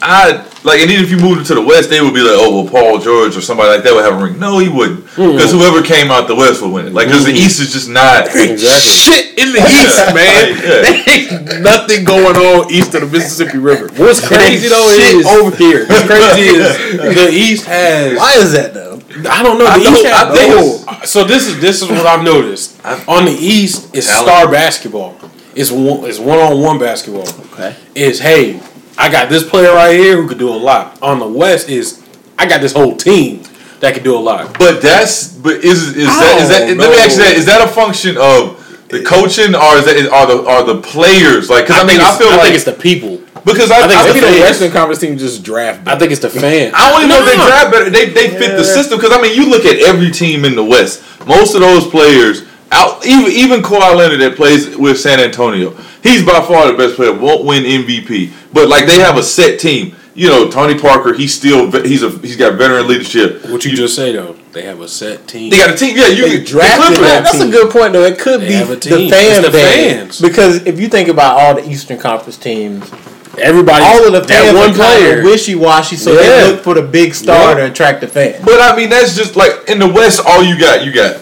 [0.00, 2.34] I like, and even if you moved him to the West, they would be like,
[2.34, 4.38] oh, well, Paul George or somebody like that would have a ring.
[4.38, 5.32] No, he wouldn't, mm-hmm.
[5.32, 6.92] because whoever came out the West would win it.
[6.92, 7.46] Like, because the mm-hmm.
[7.46, 8.28] East is just not.
[8.38, 8.90] Exactly.
[8.90, 10.56] Shit in the East, man.
[10.56, 11.12] Yeah.
[11.12, 13.88] Ain't nothing going on east of the Mississippi River.
[13.96, 15.86] What's crazy though Shit is over here.
[15.86, 18.16] What's crazy is the East has.
[18.16, 19.00] Why is that though?
[19.28, 19.64] I don't know.
[19.64, 20.28] The I East know- has.
[20.28, 21.06] I think.
[21.06, 22.84] So this is this is what I've noticed.
[23.08, 25.18] On the East, it's star basketball.
[25.54, 26.04] It's one.
[26.04, 27.28] It's one on one basketball.
[27.52, 27.76] Okay.
[27.94, 28.60] Is hey,
[28.98, 31.00] I got this player right here who could do a lot.
[31.02, 32.02] On the West is
[32.36, 33.42] I got this whole team
[33.80, 34.58] that could do a lot.
[34.58, 36.66] But that's but is is I that is that?
[36.66, 39.84] don't Let me ask you that: Is that a function of the coaching, or is
[39.86, 41.66] that is, are the are the players like?
[41.66, 43.18] Because I, mean, I it's- feel I like think it's the people.
[43.44, 44.40] because I, I think I, it's Maybe the the fans.
[44.50, 45.86] Western Conference team just draft.
[45.86, 46.74] I think it's the fans.
[46.74, 47.90] I don't even know if they draft better.
[47.90, 50.64] They they fit the system because I mean, you look at every team in the
[50.64, 51.04] West.
[51.26, 52.42] Most of those players,
[52.72, 55.70] out even even Kawhi Leonard that plays with San Antonio,
[56.02, 57.12] he's by far the best player.
[57.12, 59.94] Won't win MVP, but like they have a set team.
[60.14, 63.44] You know, Tony Parker, he's still he's a he's got veteran leadership.
[63.46, 64.36] What you just say though?
[64.52, 65.48] They have a set team.
[65.50, 65.96] They got a team.
[65.96, 68.02] Yeah, you They can drafted that That's a good point though.
[68.02, 69.10] It could They be have a the team.
[69.10, 69.74] fan It's the base.
[69.92, 70.20] fans.
[70.20, 72.90] Because if you think about all the Eastern Conference teams,
[73.38, 75.18] Everybody, all of the that fans one are kind player.
[75.20, 76.20] of wishy-washy, so Yeah.
[76.22, 77.66] they look for the big star Yeah.
[77.66, 78.44] to attract the fans.
[78.44, 80.20] But I mean, that's just like in the West.
[80.26, 81.18] All you got, you got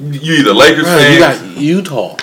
[0.00, 1.14] you either Lakers Right, fans.
[1.14, 2.16] you got Utah.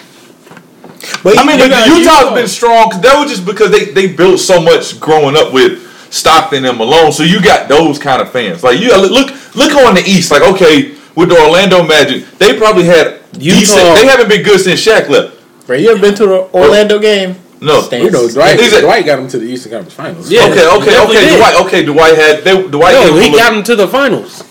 [1.24, 2.34] But I mean, you but got Utah's Utah.
[2.36, 2.92] been strong.
[2.92, 5.82] 'cause That was just because they, they built so much growing up with
[6.14, 7.12] Stockton and Malone.
[7.12, 8.64] So you got those kind of fans.
[8.64, 10.32] Like you look look on the East.
[10.32, 13.96] Like okay, with the Orlando Magic, they probably had Utah- decent.
[13.98, 15.36] They haven't been good since Shaq left.
[15.68, 17.36] Bro, you ever been to the Orlando game?
[17.60, 17.82] No.
[17.82, 20.30] Stan- You know, Dwight, He's Dwight got him to the Eastern Conference Finals.
[20.30, 20.44] Yeah.
[20.46, 21.26] okay, okay, okay.
[21.30, 21.38] did.
[21.38, 22.94] Dwight, okay, Dwight had they, Dwight.
[22.94, 24.44] No, he got him to the finals.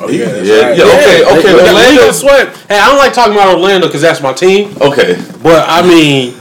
[0.00, 0.76] Oh, yeah, Yeah, right.
[0.78, 0.84] yeah.
[0.84, 2.56] Okay, okay, they- they- Orlando- they swept.
[2.68, 4.74] Hey, I don't like talking about Orlando because that's my team.
[4.80, 6.34] Okay, But I mean,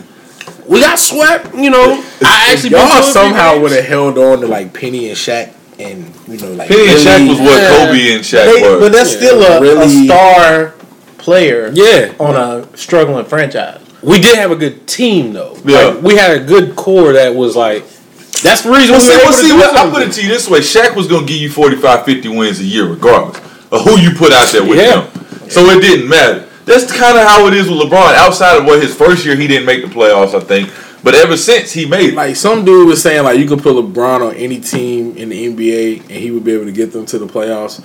[0.68, 1.55] we got swept.
[1.55, 5.49] You know, I actually Y'all somehow would have held on to like Penny and Shaq,
[5.80, 7.86] and you know, like Penny and Shaq was what Yeah.
[7.88, 8.80] Kobe and Shaq They- were.
[8.80, 10.74] but that's Yeah, still a, a star
[11.18, 13.80] player Yeah, on a struggling franchise.
[14.01, 15.58] we did have a good team though.
[15.66, 15.86] Yeah.
[15.88, 17.84] Like, we had a good core that was like.
[18.43, 20.22] That's the reason Well, we see, were well, to see do I put it to
[20.22, 23.38] you this way: Shaq was going to give you 45, 50 wins a year, regardless
[23.72, 25.01] of who you put out there with Yeah.
[25.03, 25.49] him.
[25.49, 26.45] So it didn't matter.
[26.65, 28.13] That's kind of how it is with LeBron.
[28.15, 30.70] Outside of what his first year, he didn't make the playoffs, I think.
[31.03, 32.15] But ever since, he made it.
[32.15, 35.45] Like some dude was saying, like you could put LeBron on any team in the
[35.45, 37.82] NBA, and he would be able to get them to the playoffs.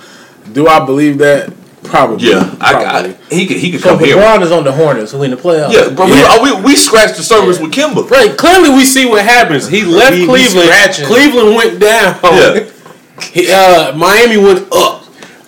[0.51, 1.53] Do I believe that?
[1.83, 2.29] Probably.
[2.31, 3.11] Yeah, I, Probably.
[3.11, 4.15] I, he could he could So come here.
[4.17, 5.71] LeBron is on the Hornets who win the playoffs.
[5.73, 6.41] Yeah, but Yeah.
[6.41, 8.09] We, we we scratched the surface with Kemba.
[8.09, 9.67] Right, clearly we see what happens.
[9.67, 10.93] He left We- we Cleveland.
[11.05, 12.17] Cleveland went down.
[12.23, 12.65] Yeah.
[13.31, 14.92] He, uh, Miami went up.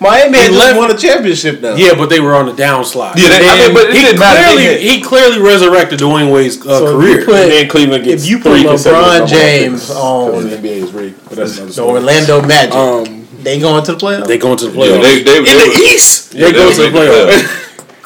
[0.00, 1.74] Miami had just left- won a championship though.
[1.74, 3.16] Yeah, but they were on the downslide.
[3.16, 6.58] Yeah, they- I mean, but it he didn't clearly They he clearly resurrected Dwyane Wade's
[6.66, 7.24] uh, So career.
[7.24, 10.82] put- And then Cleveland gets If you put three consecutive LeBron James on the NBA
[10.84, 11.88] is rigged, but that's another the story.
[12.00, 14.26] Orlando Magic, Um, they going to the playoffs.
[14.26, 15.02] they going to the Yeah, playoffs.
[15.02, 17.62] they, they, in they the was- East, yeah, they go they to the was- playoffs.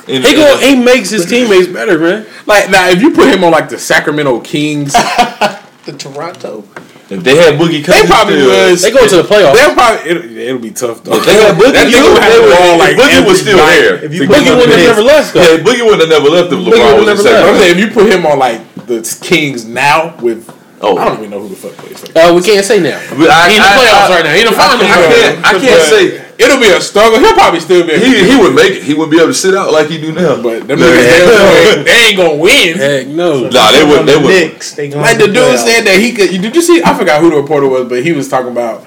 [0.09, 0.57] In- he go.
[0.59, 2.27] He makes his teammates better, man.
[2.47, 4.93] like now, if you put him on like the Sacramento Kings,
[5.87, 6.65] the Toronto.
[7.11, 8.83] If they had Boogie they Cousins, probably still, was.
[8.83, 9.55] They go to the playoffs.
[9.59, 11.19] They'll probably it'll, it'll be tough though.
[11.19, 13.59] If they had Boogie, That you would have they would- ball like Boogie was still
[13.59, 13.83] night.
[13.83, 13.99] there.
[14.07, 15.43] If you To put get Boogie him would have never left though.
[15.43, 17.49] Yeah, Boogie wouldn't have never left if Boogie LeBron was in never left.
[17.51, 20.47] I'm saying if you put him on like the Kings now with
[20.83, 20.97] Oh.
[20.97, 22.09] I don't even know who the fuck plays for.
[22.17, 22.97] Uh, we can't say now.
[23.13, 24.33] But I- he in the I- playoffs I- right now.
[24.33, 24.81] He in the I finals.
[24.81, 26.03] can't- I right can't- I can't say
[26.41, 27.19] it'll be a struggle.
[27.21, 27.99] He'll probably still be.
[27.99, 28.83] he he would make it.
[28.83, 30.43] He wouldn't be able to sit out like he do now.
[30.43, 32.77] but them niggas, they, ain't- they ain't gonna win.
[32.77, 33.49] Heck no.
[33.49, 34.07] Nah, they would.
[34.07, 34.27] They would.
[34.53, 35.65] Knicks, they going Like the the dude playoffs.
[35.67, 36.31] said that he could.
[36.31, 36.83] Did you see?
[36.83, 38.87] I forgot who the reporter was, but he was talking about.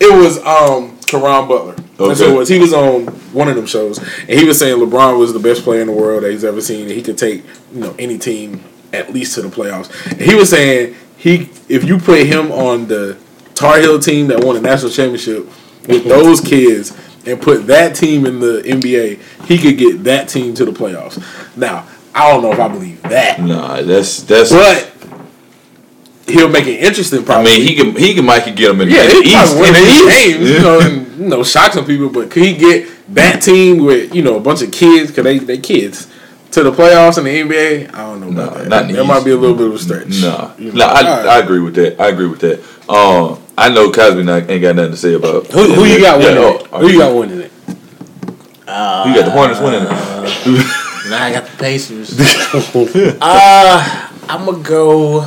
[0.00, 1.74] It was um Caron Butler.
[1.96, 2.32] That's who Okay.
[2.34, 2.48] it was.
[2.48, 5.62] He was on one of them shows, and he was saying LeBron was the best
[5.64, 6.82] player in the world that he's ever seen.
[6.82, 9.90] And he could take you know any team at least to the playoffs.
[10.12, 13.16] And he was saying he if you put him on the
[13.56, 15.46] Tar Heel team that won the national championship
[15.88, 20.54] with those kids and put that team in the NBA, he could get that team
[20.54, 21.18] to the playoffs.
[21.56, 23.40] Now I don't know if I believe that.
[23.40, 24.50] Nah, that's that's.
[24.52, 24.92] But
[26.26, 27.20] he'll make it interesting.
[27.20, 27.52] I Probably.
[27.58, 29.56] mean, he can he can might could get him in yeah, the he East.
[29.58, 30.08] win in the East.
[30.08, 32.08] games, you know, and, you know, shock some people.
[32.08, 35.10] But could he get that team with you know a bunch of kids?
[35.10, 36.06] Cause they they kids
[36.52, 37.94] to the playoffs in the NBA?
[37.94, 38.68] I don't know about Nah, that.
[38.68, 40.20] not that might be a little bit of a stretch.
[40.22, 41.26] Nah, You nah, know, I, alright.
[41.26, 42.00] I agree with that.
[42.00, 42.60] I agree with that.
[42.90, 46.20] Um, I know Cosby not, ain't got nothing to say about Who, who you got
[46.20, 46.66] Yeah, winning oh, it?
[46.80, 47.52] Who you got winning it?
[47.68, 51.10] You got the Hornets winning it.
[51.10, 52.20] Now I got the Pacers.
[53.20, 55.22] uh, I'm gonna go.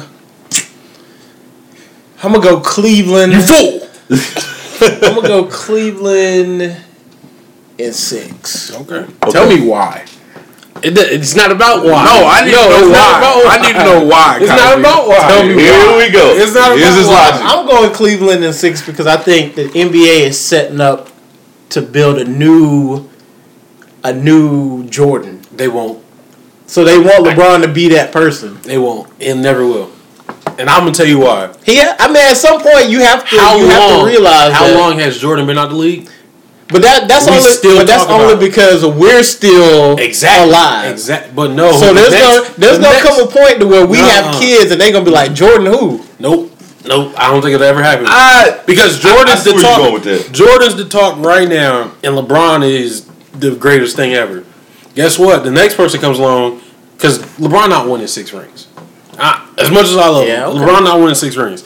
[2.23, 3.33] I'm gonna go Cleveland.
[3.33, 3.89] You fool.
[4.81, 6.77] I'm gonna go Cleveland
[7.79, 8.73] in six.
[8.73, 9.07] Okay.
[9.31, 10.05] Tell me why.
[10.83, 12.03] It, it's not about why.
[12.05, 13.51] No, I need No, to know it's not about why.
[13.51, 14.37] I need to know why.
[14.41, 15.27] It's not about why.
[15.29, 15.97] Tell me Here why.
[15.97, 16.33] we go.
[16.35, 17.29] It's not Here's about his why.
[17.29, 17.41] logic.
[17.45, 21.09] I'm going Cleveland in six because I think the NBA is setting up
[21.69, 23.07] to build a new,
[24.03, 25.41] a new Jordan.
[25.55, 26.03] They won't.
[26.67, 28.59] So they want LeBron to be that person.
[28.61, 29.11] They won't.
[29.19, 29.91] It never will.
[30.57, 31.53] And I'm gonna tell you why.
[31.65, 33.71] He, I mean, at some point you have to, How you long?
[33.71, 34.77] have to realize how that.
[34.79, 36.09] long has Jordan been out of the league?
[36.71, 38.45] But that that's We only still but that's only about it.
[38.49, 40.91] because we're still alive.
[40.91, 41.31] Exactly.
[41.35, 41.71] But no.
[41.73, 44.25] So there's next- gonna there's the gonna next- come a point to where we have
[44.25, 44.39] Nuh-uh.
[44.39, 46.03] kids and they're gonna be like Jordan who?
[46.19, 46.51] Nope.
[46.85, 47.13] Nope.
[47.17, 48.05] I don't think it'll ever happen.
[48.07, 49.93] I, because I- I Jordan's the talk.
[49.93, 50.31] with that.
[50.31, 53.05] Jordan's the talk right now, and LeBron is
[53.37, 54.43] the greatest thing ever.
[54.95, 55.43] Guess what?
[55.43, 56.59] The next person comes along
[56.97, 58.67] because LeBron not winning six rings.
[59.19, 60.65] I, as much as I love Yeah, him, okay.
[60.65, 61.63] LeBron not winning six rings.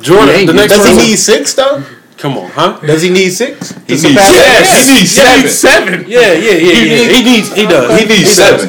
[0.00, 1.08] Jordan, the next Does he person.
[1.10, 1.82] need six though?
[2.22, 2.78] Come on, huh?
[2.80, 3.72] Does he need six?
[3.86, 4.86] He needs surpass yes, that?
[4.86, 5.42] he needs Yeah, seven.
[5.42, 6.10] he seven.
[6.10, 7.18] Yeah, yeah, yeah, yeah.
[7.18, 7.52] He needs.
[7.52, 8.00] He does.
[8.00, 8.62] He needs does.
[8.62, 8.68] seven.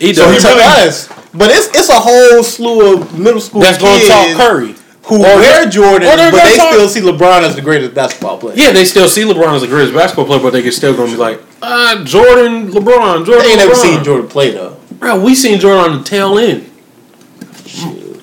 [0.00, 3.78] He So he really- us, but it's it's a whole slew of middle school That's
[3.78, 4.74] going to kids talk Curry.
[5.04, 8.36] who Or wear Jordan, or but they talk- still see LeBron as the greatest basketball
[8.38, 8.54] player.
[8.56, 11.10] Yeah, they still see LeBron as the greatest basketball player, but they can still gonna
[11.12, 13.44] be like, ah, Jordan, LeBron, Jordan.
[13.44, 14.76] They ain't never seen Jordan play though.
[14.98, 16.68] Bro, we seen Jordan on the tail end.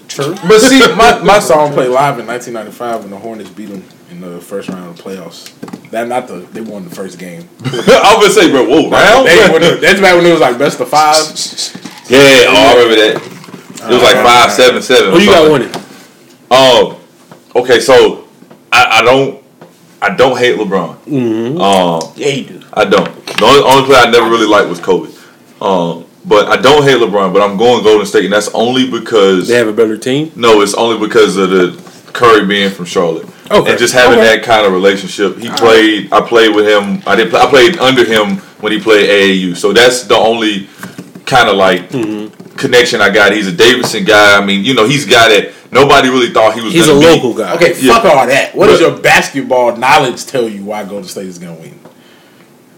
[0.08, 0.36] True.
[0.48, 3.84] But see, my, my song played live in 1995 when the Hornets beat them
[4.24, 5.52] in the first round of the playoffs.
[5.92, 7.48] That not the they won the first game.
[7.66, 9.28] I was gonna say, bro, whoa, round?
[9.28, 11.16] They, when that's back when it was like best of five.
[12.10, 12.18] Yeah,
[12.48, 13.88] oh, I remember that.
[13.88, 15.12] It was like five, seven, seven.
[15.14, 15.70] Who you got something.
[15.70, 15.76] winning?
[16.50, 16.98] Um,
[17.56, 18.28] okay, so
[18.72, 19.44] I, I don't,
[20.02, 20.98] I don't hate LeBron.
[21.06, 21.62] Mm-hmm.
[21.62, 22.62] Um, Yeah, you do.
[22.74, 23.06] I don't.
[23.28, 25.12] The only, only player I never really liked was Kobe.
[25.62, 27.32] Um, but I don't hate LeBron.
[27.32, 30.32] But I'm going Golden State, and that's only because They have a better team.
[30.36, 33.28] no, it's only because of the Curry being from Charlotte.
[33.52, 33.72] Okay.
[33.72, 34.36] And just having Okay.
[34.38, 35.38] that kind of relationship.
[35.38, 36.12] He played.
[36.14, 37.02] I played with him.
[37.08, 37.30] I did.
[37.30, 39.56] Play, I played under him when he played AAU.
[39.58, 40.68] So that's the only
[41.26, 42.56] kind of like Mm-hmm.
[42.58, 43.32] connection I got.
[43.34, 44.38] He's a Davidson guy.
[44.38, 45.54] I mean, you know, he's got it.
[45.72, 46.74] nobody really thought he was.
[46.74, 47.06] He's a be.
[47.06, 47.54] local guy.
[47.56, 47.94] Okay, Yeah.
[47.94, 48.56] fuck all that.
[48.56, 51.80] What does your basketball knowledge tell you why Golden State is gonna win?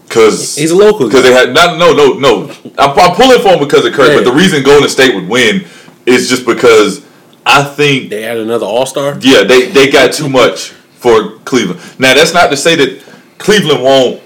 [0.08, 2.50] Because He's a local Because they had not no no no.
[2.78, 4.16] I'm, I'm pulling for him because of Curry, Yeah.
[4.16, 5.64] but the reason Golden State would win
[6.04, 7.00] is just because
[7.44, 9.16] I think They had another All Star.
[9.20, 11.80] yeah they they got too much for Cleveland.
[11.98, 13.02] Now that's not to say that
[13.38, 14.20] Cleveland won't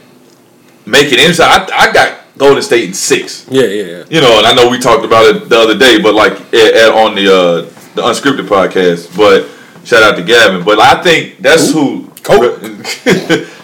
[0.84, 1.70] make it inside.
[1.70, 3.46] I, I got Golden State in six.
[3.50, 4.04] Yeah, yeah, yeah.
[4.10, 6.74] You know, and I know we talked about it the other day, but like at,
[6.74, 7.60] at- on the uh,
[7.94, 9.16] the unscripted podcast.
[9.16, 9.48] But
[9.86, 10.62] shout out to Gavin.
[10.64, 12.10] But I think that's who.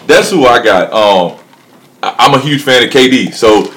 [0.07, 0.91] that's who I got.
[0.91, 1.39] Um,
[2.01, 3.71] I- I'm a huge fan of KD, so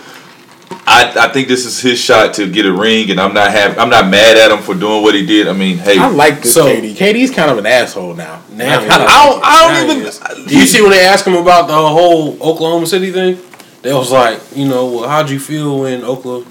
[0.70, 3.78] I, I think this is his shot to get a ring, and I'm not happy.
[3.78, 5.48] I'm not mad at him for doing what he did.
[5.48, 6.94] I mean, hey, I like this So- KD.
[6.94, 8.42] KD's kind of an asshole now.
[8.50, 8.94] Now, I kinda.
[8.94, 10.06] I don't, I don't he even.
[10.08, 10.18] is.
[10.46, 13.38] Do you see when they asked him about the whole Oklahoma City thing?
[13.82, 16.46] They was like, you know, well, how'd you feel when Oklahoma,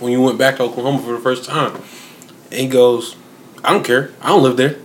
[0.00, 1.74] when you went back to Oklahoma for the first time?
[2.50, 3.16] And he goes,
[3.62, 4.10] I don't care.
[4.20, 4.76] I don't live there.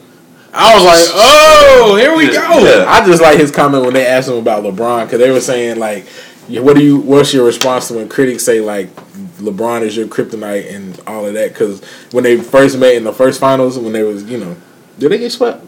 [0.54, 2.60] I was like, oh, here we go.
[2.64, 2.86] yeah.
[2.88, 5.80] I just like his comment when they asked him about LeBron because they were saying
[5.80, 6.06] like,
[6.48, 6.98] yeah, "What do you?
[6.98, 8.94] What's your response to when critics say like
[9.38, 13.14] LeBron is your kryptonite and all of that?" Because when they first met in the
[13.14, 14.56] first finals, when they was you know,
[15.00, 15.64] did they get swept?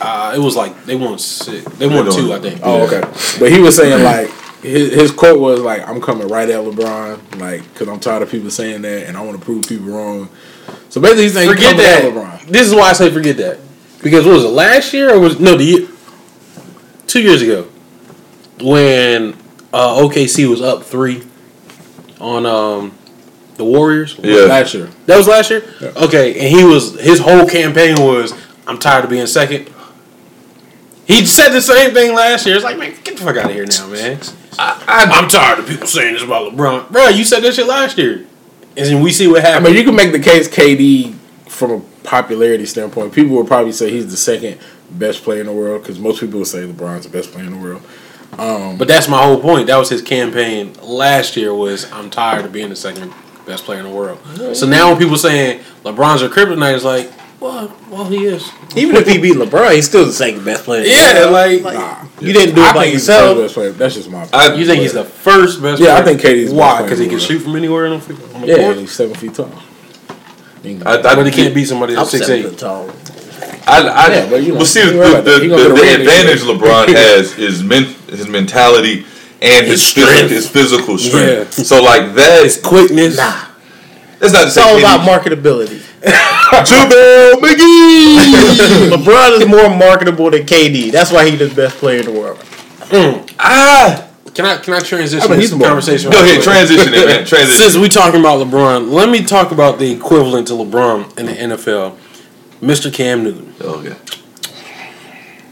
[0.00, 1.64] Uh, it was like they won six.
[1.76, 2.60] They won They two, don't- I think.
[2.62, 3.00] Oh, okay.
[3.40, 4.30] But he was saying like
[4.62, 8.30] his, his quote was like, "I'm coming right at LeBron, like because I'm tired of
[8.30, 10.28] people saying that, and I want to prove people wrong."
[10.88, 12.04] So basically, he's saying, forget that.
[12.04, 12.46] at LeBron.
[12.46, 13.58] This is why I say forget that.
[14.02, 15.88] Because what was it last year or was no the year,
[17.08, 17.66] two years ago
[18.60, 19.36] when
[19.72, 21.22] uh, OKC was up three
[22.20, 22.96] on um,
[23.56, 24.18] the Warriors.
[24.22, 24.42] Yeah.
[24.42, 25.62] Last year, That was last year.
[25.80, 25.92] Yeah.
[25.96, 28.32] Okay, and he was his whole campaign was
[28.66, 29.70] I'm tired of being second.
[31.06, 32.54] He said the same thing last year.
[32.54, 34.20] It's like man, get the fuck out of here now, man.
[34.58, 37.08] I, am tired of people saying this about LeBron, bro.
[37.08, 38.26] You said that shit last year,
[38.76, 39.66] and then we see what I happened.
[39.66, 41.14] mean, you can make the case KD
[41.46, 43.12] from a popularity standpoint.
[43.12, 44.58] People would probably say he's the second
[44.90, 47.52] best player in the world because most people would say LeBron's the best player in
[47.52, 47.82] the world.
[48.36, 49.66] Um, but that's my whole point.
[49.68, 51.54] That was his campaign last year.
[51.54, 53.12] Was I'm tired of being the second
[53.46, 54.18] best player in the world.
[54.56, 57.10] So now when people saying LeBron's a kryptonite, it's like,
[57.40, 58.48] well, well, he is.
[58.76, 60.82] Even if he beat LeBron, he's still the second best player.
[60.84, 63.54] Yeah, like, Nah, You didn't do I it by think he's the yourself.
[63.54, 63.78] best.
[63.78, 64.28] That's just my.
[64.32, 65.80] I- you think he's the first best?
[65.80, 66.18] Yeah, I player?
[66.18, 68.46] think KD's the best why because he can shoot from anywhere on the, on the
[68.48, 68.76] yeah, court.
[68.76, 69.50] he's seven feet tall.
[70.64, 72.48] I, I, But he can't beat somebody I'm that's six seven eight.
[72.50, 72.90] foot tall.
[73.68, 75.74] I, I, Yeah, but you know, well, see, you the, the, the, the, get a
[75.74, 76.58] ring advantage anyway.
[76.58, 79.04] LeBron has is men, his mentality
[79.40, 80.30] and his, His physical, strength.
[80.30, 81.58] his physical strength.
[81.58, 81.64] Yeah.
[81.64, 83.16] So like that, Quickness.
[83.16, 83.46] Nah,
[84.18, 85.78] that's not to it's say all KD about marketability.
[86.02, 88.90] JaVale McGee.
[88.90, 90.90] LeBron is more marketable than KD.
[90.92, 92.38] That's why he's the best player in the world.
[93.38, 96.10] ah, Can I can I transition I mean, this he's conversation?
[96.10, 97.26] go ahead, transition it, man.
[97.26, 97.56] Transition.
[97.62, 101.32] Since we talking about LeBron, let me talk about the equivalent to LeBron in the
[101.32, 101.96] NFL,
[102.60, 102.92] Mr.
[102.92, 103.54] Cam Newton.
[103.60, 103.96] okay.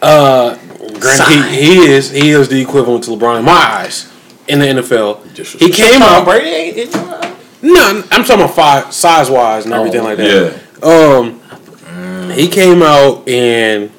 [0.01, 4.11] Granted, he, he is he is the equivalent to LeBron in my eyes
[4.49, 5.59] in the NFL.
[5.59, 6.25] He came out.
[6.25, 6.95] Brady ain't.
[6.95, 10.61] ain't- No, I'm talking about five, size wise and everything like that.
[10.83, 10.89] Yeah.
[10.89, 13.91] Um, he came out in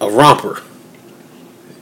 [0.00, 0.62] a romper.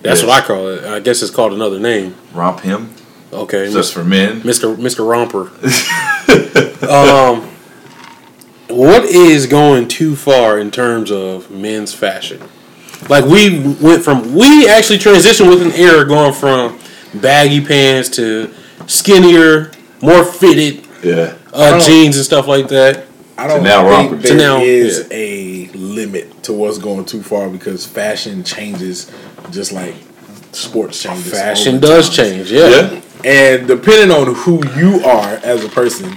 [0.03, 0.29] That's Yes.
[0.29, 0.85] what I call it.
[0.85, 2.15] I guess it's called another name.
[2.35, 2.91] Romp him.
[3.33, 4.41] Okay, Just for men.
[4.43, 4.75] Mr.
[4.77, 5.07] Mr.
[5.09, 5.51] Romper.
[6.91, 7.49] um,
[8.71, 12.41] what is going too far in terms of men's fashion?
[13.09, 16.79] Like we went from we actually transitioned with an era going from
[17.21, 18.53] baggy pants to
[18.87, 19.71] skinnier,
[20.03, 21.35] more fitted Yeah.
[21.53, 23.07] uh, jeans and stuff like that.
[23.39, 24.23] I don't now think Robert.
[24.23, 25.17] there To now, is yeah.
[25.17, 29.11] a limit to what's going too far because fashion changes
[29.51, 29.95] just like
[30.53, 31.31] sports changes.
[31.33, 32.69] Fashion does change, yeah.
[32.93, 33.01] Yeah.
[33.25, 36.17] And depending on who you are as a person,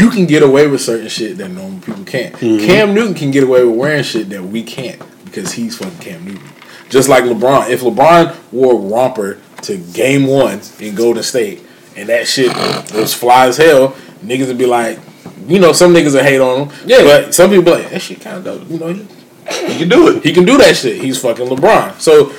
[0.00, 2.34] you can get away with certain shit that normal people can't.
[2.34, 2.66] Mm-hmm.
[2.66, 6.24] Cam Newton can get away with wearing shit that we can't because he's fucking Cam
[6.24, 6.42] Newton.
[6.88, 7.70] Just like LeBron.
[7.70, 11.62] If LeBron wore romper to game one in Golden State
[11.96, 12.54] and that shit
[12.94, 13.90] was fly as hell,
[14.24, 14.98] niggas would be like,
[15.46, 16.78] you know, some niggas would hate on him.
[16.86, 17.02] Yeah.
[17.02, 18.68] But some people be like, that shit kind of dope.
[18.68, 20.22] You know, he, You can do it.
[20.24, 21.00] he can do that shit.
[21.00, 22.00] He's fucking LeBron.
[22.00, 22.32] So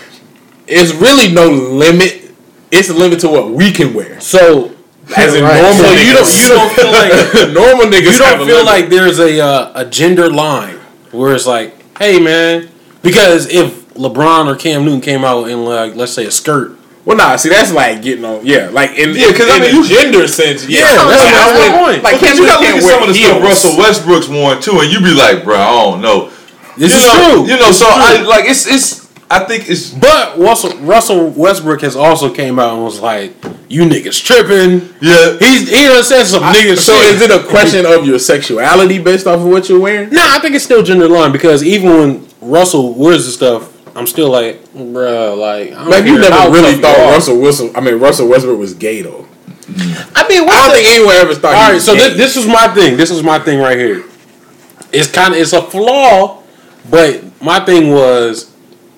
[0.67, 2.31] it's really no limit.
[2.71, 4.19] It's a limit to what we can wear.
[4.21, 4.73] So,
[5.17, 5.61] As in Right.
[5.61, 6.05] normal So niggas.
[6.05, 8.11] you don't- you don't feel like- normal niggas.
[8.13, 8.65] you don't a feel limit.
[8.65, 10.79] like there's a uh, a gender line
[11.11, 12.69] where it's like, hey man,
[13.01, 17.17] because if LeBron or Cam Newton came out in like let's say a skirt, Well,
[17.17, 17.35] nah.
[17.35, 18.45] See, that's like getting on.
[18.45, 20.65] Yeah, like in Yeah, 'cause I mean, the you- gender sense.
[20.67, 22.03] Yeah, Yeah, that's Like, my- I that's my wouldn't- point.
[22.03, 23.43] Like, But Cam you gotta look at some of the wear stuff.
[23.43, 26.29] Russell Westbrook's worn too, and you be like, bro, I don't know.
[26.77, 27.41] this you is know, true.
[27.51, 29.00] You know, This so I like it's it's.
[29.31, 33.33] I think it's But Russell Russell Westbrook has also came out and was like,
[33.69, 35.37] "You niggas tripping." yeah.
[35.39, 36.79] He's he done said some niggas.
[36.79, 37.15] So shit.
[37.15, 40.09] is it a question of your sexuality based off of what you're wearing?
[40.09, 44.05] Nah, I think it's still gender line because even when Russell wears the stuff, I'm
[44.05, 47.13] still like, bruh, like, I Like you never really thought.
[47.13, 47.71] Russell Wilson.
[47.73, 49.27] I mean, Russell Westbrook was gay though.
[50.13, 51.55] I mean, I don't the, think anyone ever thought.
[51.55, 52.09] All right, so gay.
[52.09, 52.97] this, this is my thing.
[52.97, 54.03] This is my thing right here.
[54.91, 56.43] It's kind of it's a flaw,
[56.89, 58.50] but my thing was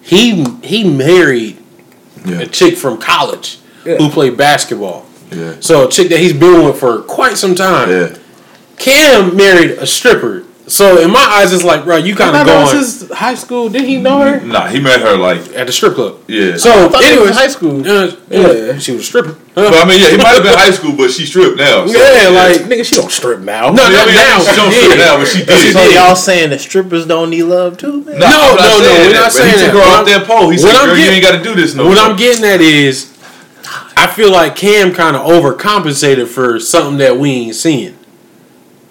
[0.04, 1.58] he he married
[2.26, 2.42] Yeah.
[2.42, 3.96] a chick from college Yeah.
[3.98, 5.06] who played basketball.
[5.32, 5.54] Yeah.
[5.60, 7.90] So a chick that he's been with for quite some time.
[7.90, 8.16] Yeah.
[8.78, 12.46] Cam married a stripper So in my eyes, it's like, bro, you kind of thought
[12.46, 13.68] that going was his high school.
[13.68, 14.40] Did he know her?
[14.40, 16.20] Nah, he met her like at the strip club.
[16.28, 16.56] yeah.
[16.56, 17.82] So thought they was anyways, high school.
[17.86, 18.78] Uh, Yeah.
[18.80, 19.36] she was a stripper.
[19.56, 21.86] but I mean, yeah, he might have been high school, but she stripped now.
[21.86, 23.72] so, yeah, like Nigga, she don't strip now.
[23.72, 24.40] no, I not mean, now.
[24.40, 25.74] She don't strip now, but she did.
[25.74, 28.20] So y'all saying that strippers don't need love too, man?
[28.20, 29.84] Nah, No, no, no, we're not but saying he took that.
[29.84, 30.50] her off that pole.
[30.50, 31.98] He said, "Girl, you ain't got to do this no What.
[31.98, 33.12] I'm getting at is,
[33.98, 37.98] I feel like Cam kind of overcompensated for something that we ain't seeing.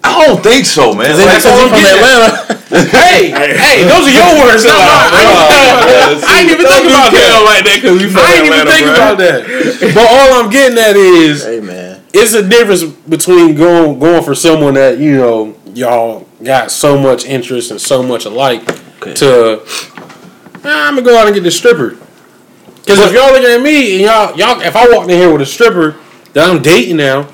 [0.03, 1.11] I don't think so, man.
[1.11, 2.53] Is it Like, because all I'm from getting Atlanta?
[2.89, 5.13] hey, hey, those are your words, not mine.
[5.13, 7.43] I didn't even think about that.
[7.45, 8.95] like that because we from I didn't even Atlanta, think bro.
[8.95, 9.93] about that.
[9.93, 14.33] But all I'm getting at is, hey man, it's a difference between going going for
[14.33, 18.65] someone that you know y'all got so much interest and so much alike
[19.15, 19.61] to
[20.63, 21.97] nah, I'm gonna go out and get this stripper.
[22.77, 25.41] Because if y'all looking at me and y'all y'all if I walked in here with
[25.41, 25.95] a stripper
[26.33, 27.29] that I'm dating now,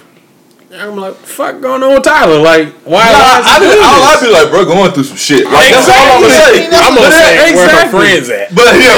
[0.80, 2.40] I'm like, fuck going on with Tyler?
[2.40, 3.04] Like, why?
[3.12, 4.22] Nah, why is he I, doing be, I this?
[4.24, 5.44] be like, bro, going through some shit.
[5.46, 6.66] Like, that's all I'm gonna say.
[6.72, 8.56] I'm gonna say that- where her friends at.
[8.56, 8.96] But yeah,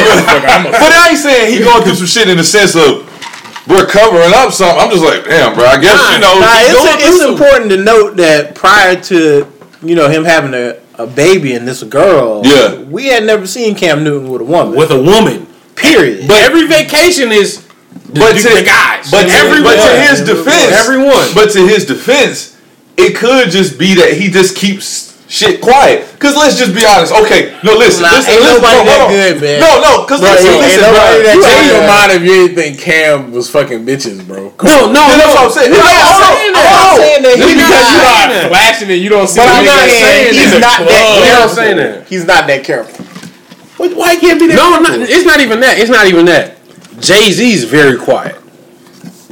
[0.63, 3.09] but, but I ain't saying he going through some shit in the sense of
[3.67, 4.77] we're covering up something.
[4.79, 5.65] I'm just like, damn, bro.
[5.65, 6.37] I guess you know.
[6.37, 9.47] nah, he's going it's, through it's important to note that prior to
[9.81, 12.77] you know him having a, a baby and this girl, Yeah.
[12.83, 14.75] we had never seen Cam Newton with a woman.
[14.77, 15.47] with a woman.
[15.75, 16.27] period.
[16.27, 17.65] But every vacation is
[18.11, 19.11] But to, the guys.
[19.11, 19.75] but to, everyone.
[19.75, 21.27] but to his defense, Everyone.
[21.35, 22.55] But to his defense,
[22.97, 26.03] it could just be that he just keeps shit quiet.
[26.19, 27.15] Cause let's just be honest.
[27.15, 29.57] Okay, no, listen, Nah, listen, ain't listen, nobody hold that good, man.
[29.63, 31.23] No, no, cause Bro, listen, ain't listen, nobody bro.
[31.23, 31.71] that You good.
[31.71, 34.51] your mind if you didn't think Cam was fucking bitches, bro.
[34.59, 34.93] Come no, on.
[34.95, 35.15] no, no.
[35.15, 35.71] that's what I'm saying.
[35.71, 36.67] We're No, not hold on, saying that.
[36.67, 36.83] on.
[36.83, 39.87] I'm saying that he's Because you are flashing and you don't see But I'm not
[39.87, 40.91] saying saying he's not club.
[40.91, 41.55] that We're not careful.
[41.55, 41.95] saying that.
[42.11, 42.99] He's not that careful.
[43.79, 44.59] Why- Why can't be that?
[44.59, 45.79] No, not, it's not even that.
[45.79, 46.59] It's not even that.
[47.01, 48.37] Jay Z is very quiet.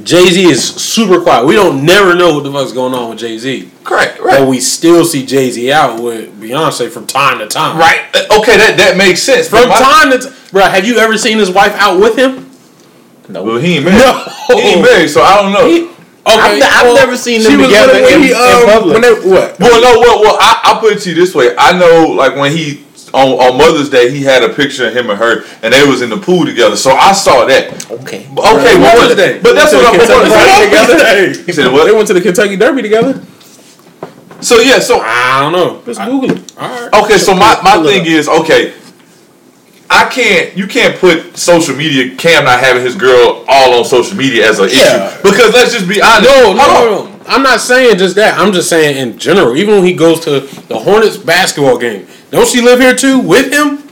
[0.04, 1.46] Jay Z is super quiet.
[1.46, 3.70] We don't never know what the fuck's going on with Jay Z.
[3.84, 4.48] Correct, But right.
[4.48, 7.78] we still see Jay Z out with Beyonce from time to time.
[7.78, 8.00] Right.
[8.14, 9.48] Uh, Okay, that that makes sense.
[9.50, 10.34] From my- time to time.
[10.52, 12.50] Bro, have you ever seen his wife out with him?
[13.28, 13.44] No.
[13.44, 14.00] Well, he ain't married.
[14.00, 14.56] No.
[14.56, 15.66] He ain't married, so I don't know.
[15.66, 15.88] Okay.
[16.26, 18.66] I've, I've well, never seen She them together with him when in, he, in um,
[18.66, 18.94] public.
[18.94, 19.60] when they, what?
[19.60, 21.56] Well, no, well, well, I, I put it to you this way.
[21.58, 22.84] I know, like when he
[23.14, 26.02] on, on Mother's Day, he had a picture of him and her, and they was
[26.02, 26.76] in the pool together.
[26.76, 27.90] So I saw that.
[27.92, 28.28] okay.
[28.34, 29.40] But- Okay, but, Mother's Day.
[29.42, 30.72] but that's what I'm the Kentucky saying.
[30.72, 30.94] Derby
[31.34, 31.44] together.
[31.46, 33.22] He said They went to the Kentucky Derby together.
[34.42, 35.82] So yeah, so I don't know.
[35.86, 36.58] Just Google it.
[36.58, 36.94] Alright.
[37.04, 38.74] okay, so my, my thing is okay.
[39.90, 40.56] I can't.
[40.56, 42.16] You can't put social media.
[42.16, 45.10] Cam not having his girl all on social media as an Yeah.
[45.10, 46.30] issue because let's just be honest.
[46.30, 47.20] No, no, no, no.
[47.28, 48.38] I'm not saying just that.
[48.40, 49.58] I'm just saying in general.
[49.58, 53.52] Even when he goes to the Hornets basketball game, don't she live here too with
[53.52, 53.84] him?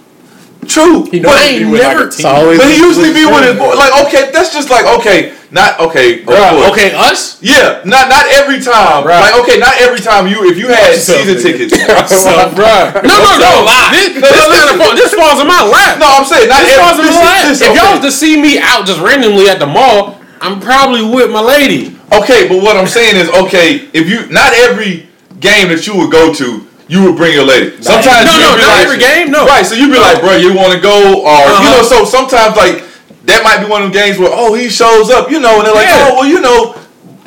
[0.67, 1.07] True.
[1.09, 3.73] He But- he ain't with like never- But he usually be with his boy.
[3.75, 6.19] Like, okay, that's just like okay, not okay.
[6.19, 6.71] of course.
[6.71, 7.38] okay, us.
[7.41, 9.05] Yeah, not not every time.
[9.07, 9.31] Right.
[9.31, 11.69] Like, okay, not every time you if you had yourself, season nigga.
[11.69, 11.73] tickets.
[12.17, 12.93] So, bruh.
[13.03, 13.65] No, no, no.
[13.91, 15.99] This, this, kind of this falls in my lap.
[15.99, 17.47] No, I'm saying not this falls in my lap.
[17.47, 17.99] This, if this, y'all okay.
[17.99, 21.95] was to see me out just randomly at the mall, I'm probably with my lady.
[22.11, 23.88] okay, but what I'm saying is okay.
[23.93, 25.07] If you not every
[25.39, 26.66] game that you would go to.
[26.88, 27.81] You would bring your lady.
[27.83, 29.45] Sometimes No, you'd no, be not like, every game, no.
[29.45, 31.83] Right, so you'd be like, bro, you want to go, or you know, Uh-huh.
[31.83, 32.83] so sometimes like
[33.27, 35.67] that might be one of them games where oh he shows up, you know, and
[35.67, 36.07] they're like, Yeah.
[36.15, 36.75] oh well, you know,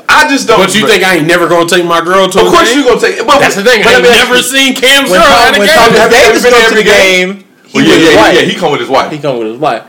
[0.08, 0.58] I just don't.
[0.64, 2.40] But you think I ain't never gonna take my girl to.
[2.40, 2.78] Of course game?
[2.80, 3.20] you gonna take.
[3.26, 3.84] But That's the thing.
[3.84, 5.68] But I let ain't never you- seen Cam's When, girl Tom, at a game.
[5.68, 7.28] Thomas Have you ever Davis been to to the every game,
[7.68, 8.34] he Well, with yeah, his yeah, wife.
[8.34, 9.12] yeah, he come with his wife.
[9.12, 9.82] He come with his wife.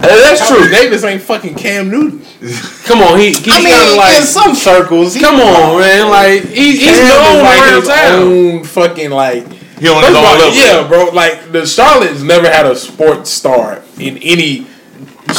[0.00, 0.58] That's True.
[0.58, 0.68] true.
[0.70, 2.20] Davis ain't fucking Cam Newton.
[2.84, 4.16] Come on, he, he's I mean, kind of like.
[4.20, 6.08] in some circles, he, Come on, man.
[6.08, 8.22] Like he, he's Cam known is like around his town.
[8.22, 9.46] own fucking like.
[9.80, 10.54] He on his own level.
[10.54, 11.10] yeah, bro.
[11.14, 14.66] Like the Charlotte's never had a sports star in any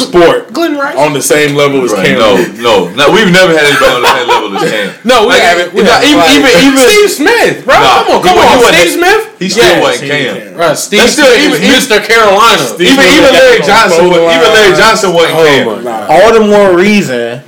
[0.07, 0.97] sport Glen Rice.
[0.97, 2.19] on the same level as Right, Cam.
[2.19, 3.11] no, no, no.
[3.11, 4.93] We've never had anybody on the same level as Cam.
[5.03, 5.73] No, we Like, haven't.
[5.73, 6.09] We haven't.
[6.09, 7.75] even, even, even, Steve Smith, bro.
[7.75, 9.27] Nah, come on, come on, wasn't- Steve Smith.
[9.39, 10.35] He still Yes, wasn't Cam.
[10.37, 10.55] Cam.
[10.55, 12.03] Right, Steve That's still- Smith even- Mr.
[12.05, 12.63] Carolina.
[12.67, 14.53] Steve- Even even got Larry on Johnson, photo wa- even.
[14.53, 15.83] Larry Johnson wasn't Oh Cam.
[15.83, 17.41] my all the more reason,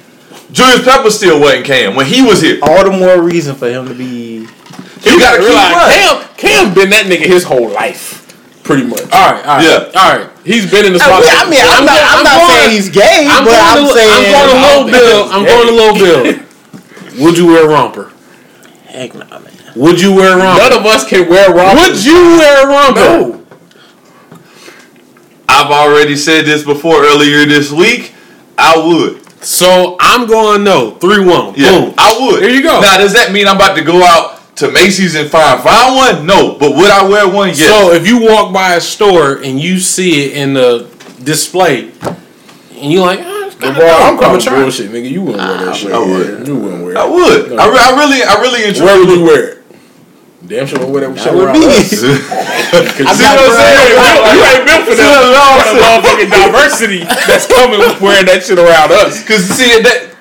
[0.51, 2.57] Julius Pepper still wasn't Cam when he was here.
[2.61, 4.47] all the more reason for him to be.
[5.03, 5.97] You gotta keep Realize running.
[5.97, 8.21] Cam, Cam been that nigga his whole life,
[8.63, 9.01] pretty much.
[9.11, 9.99] All right, all right, Yeah.
[10.01, 10.27] all right.
[10.43, 11.21] He's been in the I spot.
[11.23, 13.51] mean, I mean, I'm, I'm not, I'm I'm not going- saying he's gay, I'm but
[13.55, 15.21] going I'm to, saying I'm going to I low bill.
[15.31, 15.51] I'm gay.
[15.55, 17.23] going to low bill.
[17.23, 18.11] Would you wear a romper?
[18.85, 19.51] Heck no, man.
[19.75, 20.61] Would you wear a romper?
[20.69, 21.81] None of us can wear romper.
[21.81, 22.99] Would you wear a romper?
[22.99, 23.39] No.
[25.47, 28.13] I've already said this before earlier this week.
[28.57, 29.21] I would.
[29.43, 30.91] So I'm going no.
[30.95, 31.53] Three one.
[31.55, 31.93] Yeah, Boom.
[31.97, 32.41] I would.
[32.41, 32.79] There you go.
[32.79, 36.25] Now, does that mean I'm about to go out to Macy's and find find one?
[36.25, 37.49] No, but would I wear one?
[37.49, 37.67] Yes.
[37.67, 40.89] So if you walk by a store and you see it in the
[41.23, 41.91] display,
[42.71, 45.09] and you like, oh, it's Bro, kinda I'm I'ma calling try it." bullshit, nigga.
[45.09, 45.91] You wouldn't wear that ah, shit.
[45.91, 46.47] I would.
[46.47, 47.11] You wouldn't wear I it.
[47.11, 47.59] would.
[47.59, 49.63] I, re- I really, I really and Where would truly you wear it?
[50.43, 51.71] Damn sure wear that shit would around be.
[51.71, 51.87] us.
[51.87, 54.35] See got what I'm saying?
[54.35, 55.23] you ain't built for that.
[55.31, 56.99] that motherfucking diversity
[57.31, 59.23] that's coming with wearing that shit around us.
[59.23, 60.11] Cause see that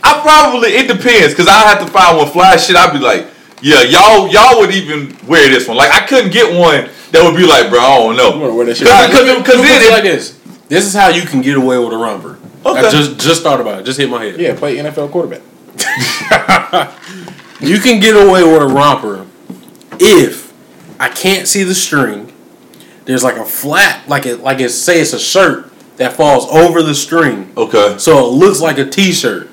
[0.00, 1.34] I probably it depends.
[1.36, 2.74] Cause I have to find one fly shit.
[2.74, 3.28] I'd be like,
[3.62, 5.76] yeah, y'all y'all would even wear this one.
[5.76, 8.54] Like I couldn't get one that would be like, bro, I don't You wanna know.
[8.54, 8.86] wear that shit?
[8.88, 9.46] Cause, around cause, us?
[9.46, 10.38] cause Look then at it it, like this.
[10.68, 12.38] This is how you can get away with a romper.
[12.64, 12.90] I Okay.
[12.90, 13.84] just just thought about it.
[13.84, 14.40] Just hit my head.
[14.40, 15.42] Yeah, play NFL quarterback.
[17.58, 19.26] You can get away with a romper
[19.98, 20.52] if
[21.00, 22.30] I can't see the string.
[23.06, 26.82] There's like a flap, like it, like it say it's a shirt that falls over
[26.82, 27.96] the string, okay.
[27.98, 29.48] so it looks like a t-shirt,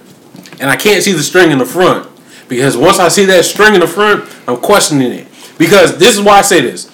[0.59, 2.09] and I can't see the string in the front
[2.55, 5.27] because once I see that string in the front, I'm questioning it.
[5.57, 6.91] Because this is why I say this.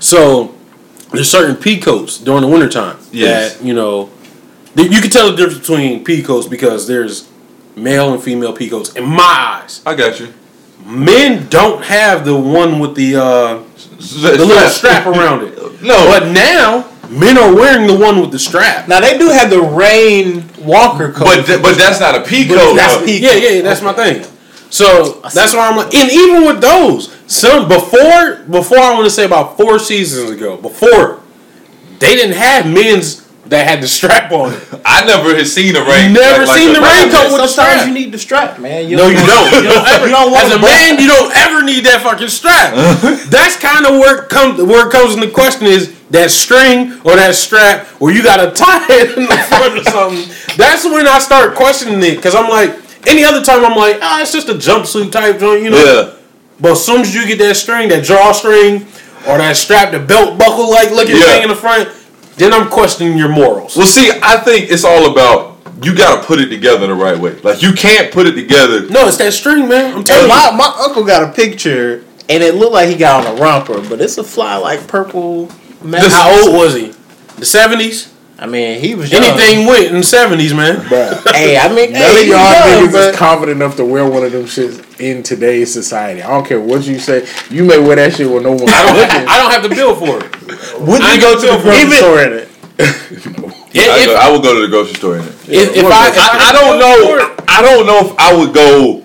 [0.00, 0.54] So
[1.12, 3.56] there's certain pea coats during the wintertime Yes.
[3.56, 4.10] that you know
[4.76, 7.28] you can tell the difference between pea coats because there's
[7.76, 9.82] male and female pea coats in my eyes.
[9.86, 10.32] I got you.
[10.84, 13.62] Men don't have the one with the uh,
[13.98, 15.54] the little strap around it.
[15.82, 16.06] No.
[16.08, 18.88] but now men are wearing the one with the strap.
[18.88, 21.24] Now they do have the rain walker coat.
[21.26, 22.74] But th- but that's not a peacoat.
[22.76, 23.06] that's though.
[23.06, 23.20] peacoat.
[23.20, 24.24] Yeah, yeah, yeah, that's my thing.
[24.70, 29.10] So that's why I'm like, and even with those, some before before I want to
[29.10, 31.22] say about four seasons ago, before
[31.98, 34.60] they didn't have men's that had the strap on it.
[34.84, 36.12] I never had seen a rain.
[36.12, 37.88] Never seen a the rain raincoat with the sometimes strap.
[37.88, 38.90] you need the strap, man.
[38.92, 39.48] No, you don't.
[39.64, 40.06] You don't ever.
[40.06, 42.74] You don't want as a to bust- man, you don't ever need that fucking strap.
[43.32, 44.60] That's kind of where it comes.
[44.62, 48.52] Where it comes into question is that string or that strap, or you got to
[48.52, 50.28] tie it in the front or something.
[50.56, 52.76] That's when I start questioning it because I'm like,
[53.06, 55.76] any other time I'm like, ah, it's just a jumpsuit type joint, you know.
[55.84, 56.14] Yeah.
[56.60, 58.82] But as soon as you get that string, that drawstring,
[59.28, 61.22] or that strap, the belt buckle like looking Yeah.
[61.24, 61.88] thing in the front,
[62.36, 63.76] then I'm questioning your morals.
[63.76, 67.16] Well, see, I think it's all about you got to put it together the right
[67.18, 67.36] way.
[67.42, 68.88] Like you can't put it together.
[68.88, 69.92] No, it's that string, man.
[69.92, 70.28] I'm Hey, telling you.
[70.28, 73.80] my, my uncle got a picture, and it looked like he got on a romper,
[73.88, 75.50] but it's a fly like purple.
[75.82, 76.10] Mask.
[76.10, 76.92] How old was he?
[77.36, 78.12] The seventies.
[78.40, 79.24] I mean, he was young.
[79.24, 80.76] Anything went in the seventies, man.
[80.86, 81.32] Bruh.
[81.34, 83.76] Hey, I mean, None hey, of he y'all was young, niggas but is confident enough
[83.76, 86.22] to wear one of them shits in today's society.
[86.22, 87.26] I don't care what you say.
[87.50, 89.28] You may wear that shit with no one I don't, looking.
[89.28, 90.80] I don't have the bill for it.
[90.80, 92.48] Wouldn't you go gonna to the grocery even- store in it?
[93.74, 95.28] I, If, go, I would go to the grocery store in it.
[95.48, 97.44] if, if I, if I, I had don't the bill for know.
[97.48, 99.04] I don't know if I would go.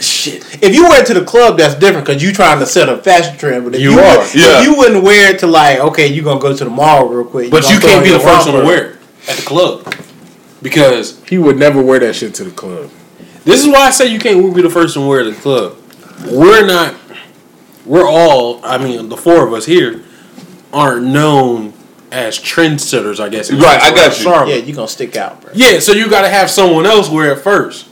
[0.00, 0.53] Shit.
[0.64, 2.96] If you wear it to the club, that's different because you trying to set a
[2.98, 3.64] fashion trend.
[3.64, 4.60] But if You you, are, would- yeah.
[4.60, 7.06] If you wouldn't wear it to like, okay, you are gonna go to the mall
[7.08, 7.50] real quick.
[7.50, 8.96] But you can't be the first one to wear it
[9.28, 9.94] at the club
[10.62, 12.90] because He would never wear that shit to the club.
[13.44, 15.34] this is why I say you can't be the first one to wear it at
[15.36, 15.76] the club.
[16.30, 16.94] We're not.
[17.84, 18.64] We're all.
[18.64, 20.02] I mean, the four of us here
[20.72, 21.74] aren't known
[22.10, 23.20] as trendsetters.
[23.20, 23.52] I guess.
[23.52, 24.22] Right, I got you.
[24.24, 24.48] Charlotte.
[24.50, 25.50] Yeah, you are gonna stick out, bro.
[25.54, 27.86] Yeah, so you got to have someone else wear it first.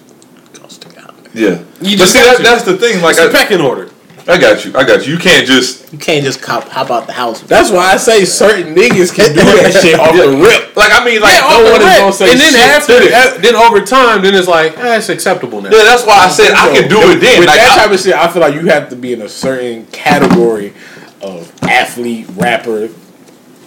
[0.55, 1.15] You gonna stick out.
[1.35, 1.63] Yeah.
[1.81, 2.43] You but see, that, to.
[2.43, 3.01] that's the thing.
[3.03, 3.89] Like It's a I, pecking order.
[4.29, 4.71] I got you.
[4.77, 5.15] I got you.
[5.15, 5.93] You can't just.
[5.93, 7.41] You can't just cop hop out the house.
[7.43, 10.77] That's why I say certain niggas can do that shit off the rip.
[10.77, 12.61] Like I mean, like Yeah, no off the one is gonna say and then shit
[12.63, 13.13] after, to this.
[13.13, 15.71] uh, then over time, then it's like, eh, it's acceptable now.
[15.71, 17.41] Yeah, that's why I said I can do it then.
[17.41, 19.23] With Like, that I- type of shit, I feel like you have to be in
[19.23, 20.73] a certain category
[21.21, 22.91] of athlete, rapper,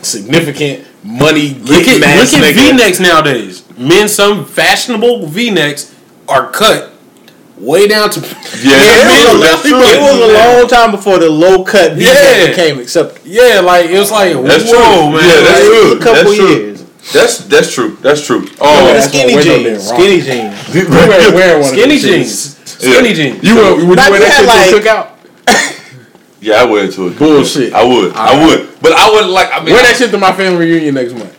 [0.01, 2.53] significant money Look getting at, ass look at.
[2.55, 3.63] V-necks nowadays.
[3.77, 5.93] Men, some fashionable V-necks
[6.27, 6.91] are cut
[7.57, 9.39] way down to Yeah, Yeah, that's man, true.
[9.41, 9.79] That's me true.
[9.79, 12.47] It was a long time before the low cut V Yeah.
[12.47, 13.21] became acceptable.
[13.25, 15.19] yeah, like it was like That's whoa, true.
[15.19, 15.23] man.
[15.27, 15.91] Yeah, that's It true.
[15.93, 16.47] a couple That's true.
[16.49, 16.83] years.
[17.13, 17.97] That's that's true.
[18.01, 18.47] That's true.
[18.59, 19.87] Oh, the that's skinny when Window jeans.
[19.87, 20.55] Skinny jeans.
[20.75, 22.15] You weren't wearing one Skinny of them shits.
[22.17, 23.13] jeans, skinny Yeah.
[23.15, 23.43] jeans.
[23.43, 25.11] You would, would you wear that shit like- to cook out?
[26.41, 27.17] yeah, I wear it to it.
[27.19, 27.73] Bullshit.
[27.73, 28.13] I would.
[28.15, 28.69] I would.
[28.81, 29.49] But I wouldn't like.
[29.53, 31.31] I mean, Wear I- that shit to my family reunion next month.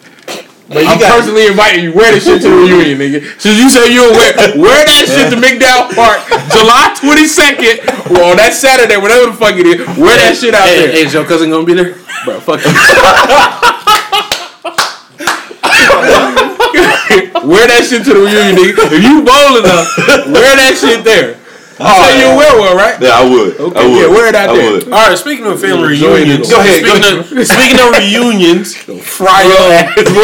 [0.69, 1.93] But you I'm got personally inviting you.
[1.95, 3.23] Wear that shit to the reunion, nigga.
[3.39, 6.19] Since you say you'll wear, wear that shit to McDowell Park,
[6.51, 9.79] July 22nd, or on that Saturday, whatever the fuck it is.
[9.95, 11.95] Wear that shit out Hey, there, hey, is your cousin gonna be there?
[12.27, 12.41] bro.
[12.43, 12.71] Fuck you.
[17.47, 18.91] wear that shit to the reunion, nigga.
[18.91, 19.87] If you bold enough,
[20.35, 21.39] wear that shit there.
[21.79, 22.97] You say you'll wear one, right?
[22.97, 23.53] Yeah, I would.
[23.61, 24.01] Okay, I would.
[24.01, 24.73] yeah, wear it out I there.
[24.73, 24.85] would.
[24.89, 25.19] All right.
[25.19, 28.73] Speaking of family Enjoy reunions, Go ahead, go Speaking, Of, speaking of reunions,
[29.05, 30.17] Fry your ass as you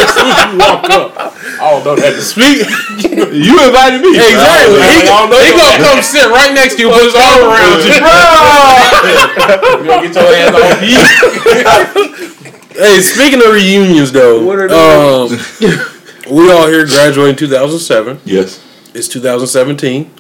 [0.57, 1.13] walk up.
[1.61, 2.17] I don't know that.
[2.17, 2.65] To speak
[3.37, 4.17] You invited me.
[4.17, 4.25] bro.
[4.33, 4.81] exactly.
[4.81, 7.93] I He, he gonna come sit right next to you, put his arm around you.
[7.93, 8.01] You
[9.93, 10.81] gonna get your ass off.
[12.73, 15.29] Hey, speaking of reunions, though, What are um,
[16.33, 18.21] we all here graduated in 2007.
[18.25, 18.57] Yes.
[18.95, 20.11] It's 2017.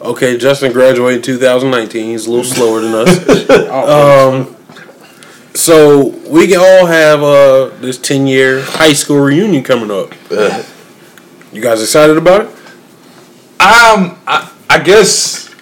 [0.00, 2.06] Okay, Justin graduated in 2019.
[2.10, 3.50] He's a little slower than us.
[3.70, 4.56] Um,
[5.54, 10.12] so we can all have uh, this 10 year high school reunion coming up.
[11.52, 12.46] You guys excited about it?
[13.60, 15.52] Um, I, I guess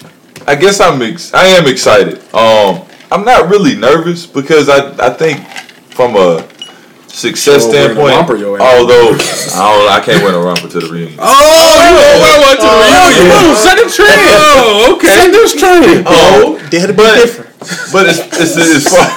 [0.47, 2.19] I guess I'm ex- I am excited.
[2.35, 5.47] Um, I'm not really nervous because I I think
[5.95, 6.43] from a
[7.19, 9.11] success Sure, wearing standpoint, romper, although
[9.59, 11.19] I don't, I can't wear a romper to the reunion.
[11.19, 11.27] Oh,
[12.23, 13.35] you went to the reunion.
[13.35, 14.31] Oh, set the trend.
[14.31, 15.09] Oh, okay.
[15.09, 16.05] Set this trend.
[16.07, 17.51] Oh, They had to be But- different.
[17.93, 19.09] but it's, it's, as far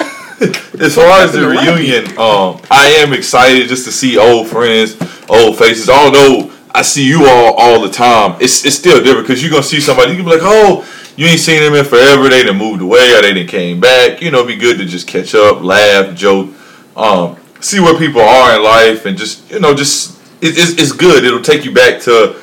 [0.82, 4.97] as far as the reunion, um, I am excited just to see old friends,
[5.30, 5.88] old faces.
[5.89, 9.62] Although I see you all all the time, it's it's still different because you're gonna
[9.62, 10.12] see somebody.
[10.12, 10.84] You can be like, oh,
[11.16, 12.28] you ain't seen them in forever.
[12.30, 14.22] They done moved away or they done came back.
[14.24, 16.49] You know, it'd be good to just catch up, laugh, joke,
[16.97, 20.91] um, see where people are in life, and just you know, just it, it's it's
[20.91, 21.24] good.
[21.24, 22.36] It'll take you back to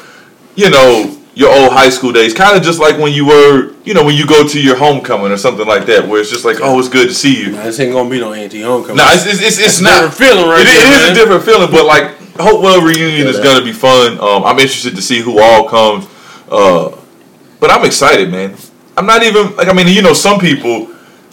[0.55, 3.95] you know your old high school days, kind of just like when you were, you
[3.95, 6.57] know, when you go to your homecoming or something like that, where it's just like,
[6.61, 7.53] oh, it's good to see you.
[7.53, 8.97] Nah, this ain't gonna be no anti-homecoming.
[8.97, 11.14] No, it's it's, it's, it's a not different feeling right It, there, it is a
[11.14, 14.19] different feeling, but like Hopewell reunion is gonna be fun.
[14.19, 16.09] Um, I'm interested to see who all comes,
[16.51, 16.97] uh,
[17.61, 18.57] but I'm excited, man.
[18.97, 20.88] I'm not even like I mean, you know, some people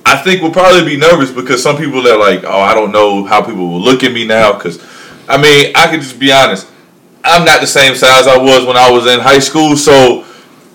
[0.05, 3.25] I think will probably be nervous because some people are like, oh, I don't know
[3.25, 4.53] how people will look at me now.
[4.53, 4.79] Because
[5.27, 6.67] I mean, I could just be honest.
[7.23, 10.23] I'm not the same size I was when I was in high school, so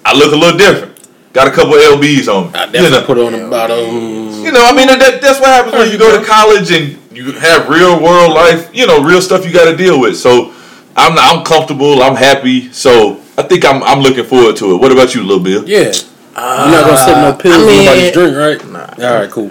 [0.04, 0.90] I look a little different.
[1.32, 2.58] Got a couple lbs on me.
[2.58, 3.04] I you know.
[3.06, 4.44] put on about um.
[4.44, 7.32] You know, I mean, that, that's what happens when you go to college and you
[7.32, 10.16] have real world life, you know, real stuff you got to deal with.
[10.16, 10.52] So
[10.96, 12.72] I'm I'm comfortable, I'm happy.
[12.72, 14.78] So I think I'm I'm looking forward to it.
[14.78, 15.68] What about you, Little Bill?
[15.68, 15.92] Yeah.
[16.36, 18.70] You're not gonna sip no pills I mean- nobody's drink, right?
[18.70, 19.08] Nah.
[19.08, 19.50] All right, cool.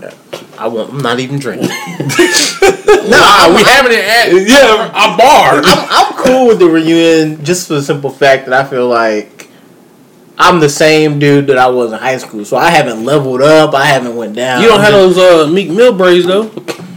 [0.57, 0.93] I won't.
[0.93, 1.69] I'm not even drinking.
[3.09, 5.61] Nah, we having it at Yeah, a bar.
[5.63, 9.47] I'm, I'm cool with the reunion just for the simple fact that I feel like
[10.37, 12.45] I'm the same dude that I was in high school.
[12.45, 13.73] So I haven't leveled up.
[13.73, 14.61] I haven't went down.
[14.61, 16.51] You don't have those uh, Meek Mill braids though.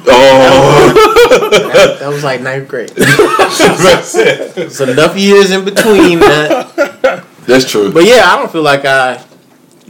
[0.07, 0.93] Oh,
[1.51, 2.93] That, that was like ninth grade.
[2.97, 7.25] It's enough years in between that.
[7.47, 7.91] that's true.
[7.93, 9.23] But yeah, I don't feel like I,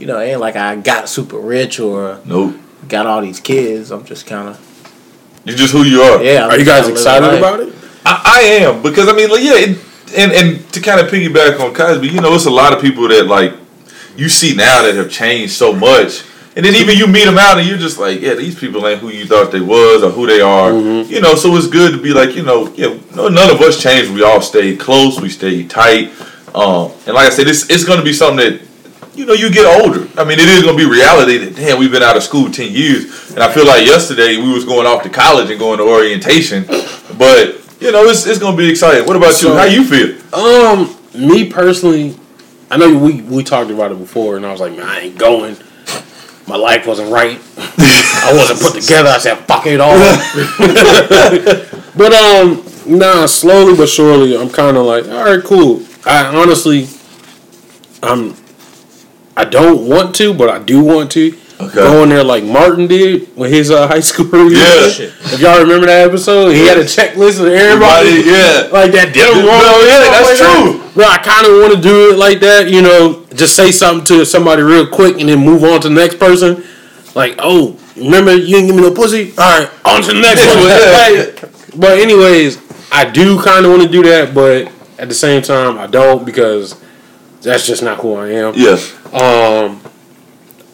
[0.03, 2.57] you know, it ain't like I got super rich or Nope,
[2.89, 3.89] got all these kids.
[3.89, 6.21] I'm just kind of you're just who you are.
[6.21, 6.43] yeah.
[6.43, 7.73] I'm Are you guys excited about it?
[8.05, 9.77] I, I am because I mean, like, yeah, it,
[10.17, 13.07] and and to kind of piggyback on Cosby, you know, it's a lot of people
[13.07, 13.53] that like
[14.17, 16.25] you see now that have changed so much,
[16.57, 18.99] and then even you meet them out and you're just like, yeah, these people ain't
[18.99, 21.35] who you thought they was or who they are, you know.
[21.35, 24.11] So it's good to be like, you know, yeah, no, none of us changed.
[24.11, 25.21] We all stayed close.
[25.21, 26.11] We stayed tight.
[26.53, 28.72] Um, and like I said, it's it's going to be something that
[29.15, 30.07] you know, you get older.
[30.19, 32.71] I mean, it is gonna be reality that damn, we've been out of school ten
[32.71, 35.83] years, and I feel like yesterday we was going off to college and going to
[35.83, 36.65] orientation,
[37.17, 39.05] but you know, it's it's gonna be exciting.
[39.05, 39.57] What about So- you?
[39.57, 40.15] How you feel?
[40.33, 42.15] Um, me personally,
[42.71, 45.17] I know we we talked about it before, and I was like, man, I ain't
[45.17, 45.57] going.
[46.47, 47.39] My life wasn't right.
[47.77, 49.09] I wasn't put together.
[49.09, 49.97] I said, fuck it all.
[51.95, 55.81] but um, nah, slowly but surely, I'm kind of like, all right, cool.
[56.05, 56.87] I honestly,
[58.01, 58.35] I'm,
[59.35, 61.37] I don't want to, but I do want to.
[61.59, 61.75] Okay.
[61.75, 64.59] Go in there like Martin did with his uh, high school reunion.
[64.59, 65.11] Yeah.
[65.31, 68.09] If y'all remember that episode, he had a checklist of everybody.
[68.09, 68.69] Everybody, yeah.
[68.71, 69.45] Like that did No,
[69.85, 70.91] yeah, that's like true.
[70.93, 72.69] Bro, I kind of want to do it like that.
[72.69, 75.95] You know, just say something to somebody real quick and then move on to the
[75.95, 76.63] next person.
[77.15, 79.31] Like, oh, remember you didn't give me no pussy?
[79.37, 80.45] All right, on to the next
[81.71, 81.79] one.
[81.79, 82.57] But anyways,
[82.91, 86.25] I do kind of want to do that, but at the same time, I don't
[86.25, 86.82] because
[87.43, 88.53] that's just not who I am.
[88.55, 88.77] Yeah,
[89.13, 89.79] Um,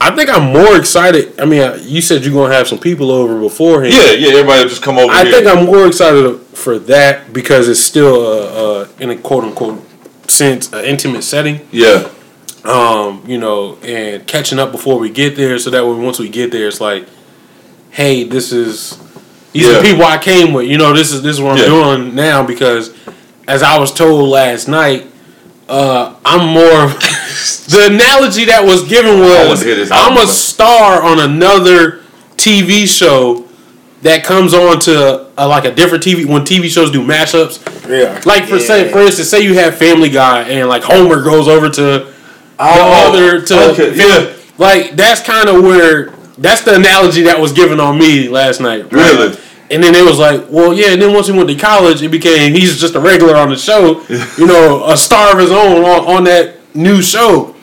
[0.01, 1.39] I think I'm more excited.
[1.39, 3.93] I mean, uh, you said you're gonna have some people over beforehand.
[3.93, 4.29] yeah, yeah.
[4.37, 5.33] Everybody just come over I here.
[5.33, 9.83] think I'm more excited for that because it's still uh, uh, in a quote unquote
[10.29, 11.67] sense an intimate setting.
[11.71, 12.07] yeah,
[12.63, 16.29] Um, you know, and catching up before we get there, so that way once we
[16.29, 17.05] get there, it's like,
[17.91, 18.97] hey, this is
[19.51, 19.77] these are Yeah.
[19.79, 20.67] the people I came with.
[20.67, 21.65] You know, this is this is what I'm Yeah.
[21.65, 22.91] doing now because,
[23.47, 25.07] as I was told last night,
[25.69, 26.87] uh, I'm more.
[27.69, 29.91] the analogy that was given was to hear this.
[29.91, 32.01] I'm a star on another
[32.37, 33.47] TV show
[34.01, 37.59] that comes on to uh, like a different TV when TV shows do mashups.
[37.89, 38.19] Yeah.
[38.25, 41.69] Like for say for instance, say you have Family Guy and like Homer goes over
[41.69, 42.13] to the
[42.61, 44.35] Oh, other to okay, Fam- yeah.
[44.57, 48.83] like that's kind of where that's the analogy that was given on me last night.
[48.91, 49.13] right?
[49.13, 49.37] Really?
[49.71, 50.87] And then it was like, well, yeah.
[50.93, 53.55] And then once he went to college, it became he's just a regular on the
[53.57, 54.01] show,
[54.37, 57.55] you know, a star of his own on, on that new show.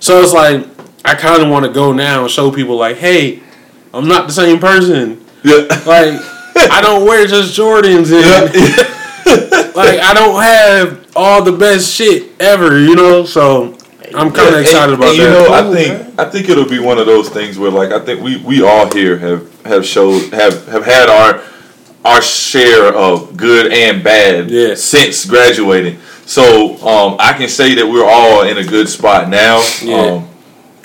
[0.00, 0.66] So it's like
[1.04, 3.42] I kind of want to go now and show people like, hey,
[3.94, 5.24] I'm not the same person.
[5.44, 5.66] yeah.
[5.86, 6.20] Like
[6.70, 8.54] I don't wear just Jordans and
[9.76, 13.24] like I don't have all the best shit ever, you know.
[13.24, 13.76] So
[14.14, 16.68] I'm kind of Yeah, excited and- about and You know, I think I think it'll
[16.68, 19.86] be one of those things where, like, I think we we all here have have
[19.86, 21.40] showed have have had our
[22.04, 24.74] our share of good and bad Yeah.
[24.74, 25.98] since graduating.
[26.26, 29.62] So um, I can say that we're all in a good spot now.
[29.82, 29.96] Yeah.
[29.96, 30.28] Um,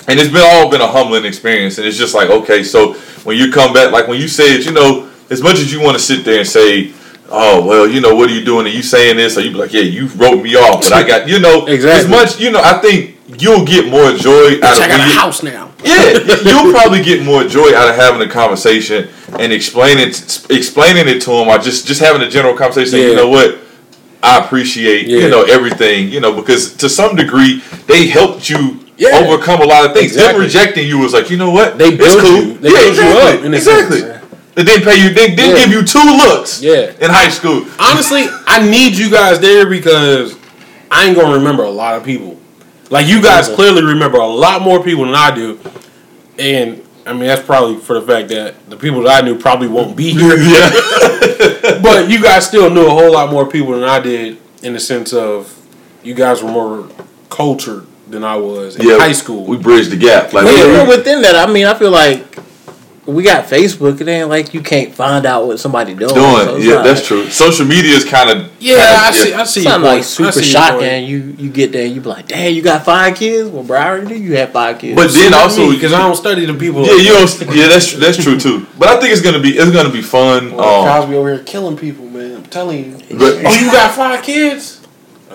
[0.06, 1.78] and it's been all been a humbling experience.
[1.78, 2.94] And it's just like, okay, so
[3.24, 5.96] when you come back, like when you said, you know, as much as you want
[5.96, 6.92] to sit there and say,
[7.30, 8.66] oh well, you know, what are you doing?
[8.66, 9.36] Are you saying this?
[9.36, 12.04] Or you be like, yeah, you wrote me off, but I got, you know, Exactly.
[12.04, 15.12] as much, you know, I think you'll get more joy out of I got a
[15.12, 15.67] house now.
[15.84, 16.12] Yeah,
[16.44, 19.08] you'll probably get more joy out of having a conversation
[19.38, 22.90] and explaining explaining it to them, or just just having a general conversation.
[22.92, 23.58] saying, You know what?
[24.22, 25.20] I appreciate Yeah.
[25.20, 29.20] you know everything you know because to some degree they helped you Yeah.
[29.20, 30.14] overcome a lot of things.
[30.14, 32.42] Them rejecting you was like you know what They It's build cool.
[32.42, 32.58] you.
[32.58, 33.38] They yeah, build you exactly.
[33.38, 34.00] up in exactly.
[34.00, 34.24] sense.
[34.56, 35.10] They didn't pay you.
[35.14, 35.64] They didn't Yeah.
[35.66, 36.60] give you two looks.
[36.60, 36.90] Yeah.
[37.00, 37.64] in high school.
[37.78, 40.34] Honestly, I need you guys there because
[40.90, 42.36] I ain't gonna remember a lot of people.
[42.90, 45.58] Like you guys clearly remember a lot more people than I do,
[46.38, 49.68] and I mean that's probably for the fact that the people that I knew probably
[49.68, 50.36] won't be here.
[50.38, 50.70] Yeah,
[51.82, 54.80] but you guys still knew a whole lot more people than I did in the
[54.80, 55.54] sense of
[56.02, 56.88] you guys were more
[57.30, 58.98] cultured than I was in yeah.
[58.98, 59.44] high school.
[59.44, 60.32] we bridged the gap.
[60.32, 62.38] Like But we- even within that, I mean, I feel like
[63.08, 64.00] we got Facebook.
[64.00, 66.14] It ain't like you can't find out what somebody doing.
[66.14, 66.44] doing.
[66.44, 67.28] So yeah, not- that's true.
[67.30, 69.32] Social media is kind of yeah, I see.
[69.32, 69.60] I see.
[69.60, 70.78] It's not like super shocking.
[70.80, 71.04] point.
[71.06, 73.78] You you get there, and you be like, "Dang, you got five kids." Well, bro,
[73.78, 74.94] I already knew you had five kids.
[74.96, 76.84] But then also because I don't study the people.
[76.84, 77.56] Yeah, you don't.
[77.56, 78.66] Yeah, that's that's true too.
[78.78, 80.48] But I think it's gonna be it's gonna be fun.
[80.52, 82.36] Um, Cosby over here killing people, man.
[82.36, 83.16] I'm telling you.
[83.18, 84.77] but Oh, you got five kids?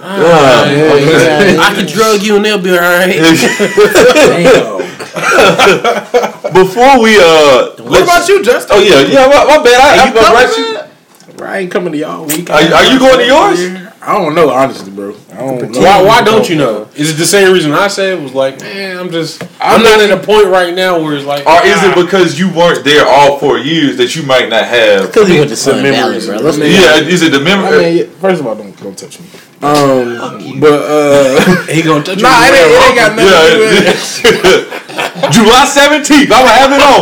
[0.03, 3.15] Uh, yeah, I can drug you and they'll be alright.
[3.15, 4.83] Damn.
[6.53, 8.77] before we uh, What about you, Justin?
[8.77, 9.27] Oh yeah, yeah.
[9.27, 9.79] My, my bad.
[9.79, 12.49] I, I, You coming, right, you- I ain't coming to y'all week.
[12.49, 13.59] Are, are you going to yours?
[14.01, 15.15] I don't know, honestly, bro.
[15.31, 15.79] I don't know.
[15.79, 16.89] Why, why don't you know?
[16.95, 18.19] Is it the same reason I said?
[18.19, 21.25] It was like, man, I'm just, I'm not at a point right now where it's
[21.25, 21.91] like, Or is ah.
[21.91, 25.07] it because you weren't there all four years that you might not have?
[25.07, 26.37] Because he went to Sun Valley, memories, bro.
[26.37, 26.45] bro.
[26.47, 27.77] Let's I Yeah, is it the I memory?
[28.03, 29.25] mean, first of all, don't don't touch me.
[29.63, 32.51] Um, but uh, he gonna touch nah, you?
[32.51, 34.83] it ain't, it ain't got nothing to do with it.
[35.31, 36.31] July seventeenth.
[36.33, 36.99] I'm gonna have it on.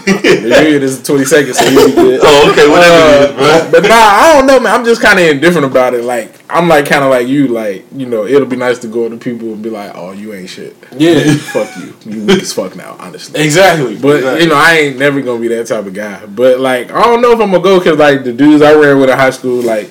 [0.10, 2.20] The year is twenty seconds, so you'll be good.
[2.22, 3.80] Oh, okay, whatever it is, Uh, bro.
[3.80, 4.74] but nah, I don't know, man.
[4.74, 6.04] I'm just kind of indifferent about it.
[6.04, 7.48] Like, I'm like kind of like you.
[7.48, 10.32] Like, you know, it'll be nice to go to people and be like, "Oh, you
[10.34, 10.76] ain't shit.
[10.96, 11.94] Yeah, Fuck you.
[12.10, 13.96] You weak as fuck now, honestly." exactly.
[13.96, 16.26] But you know, I ain't never gonna be that type of guy.
[16.26, 18.98] But like, I don't know if I'm gonna go because like the dudes I ran
[18.98, 19.90] with in high school, like,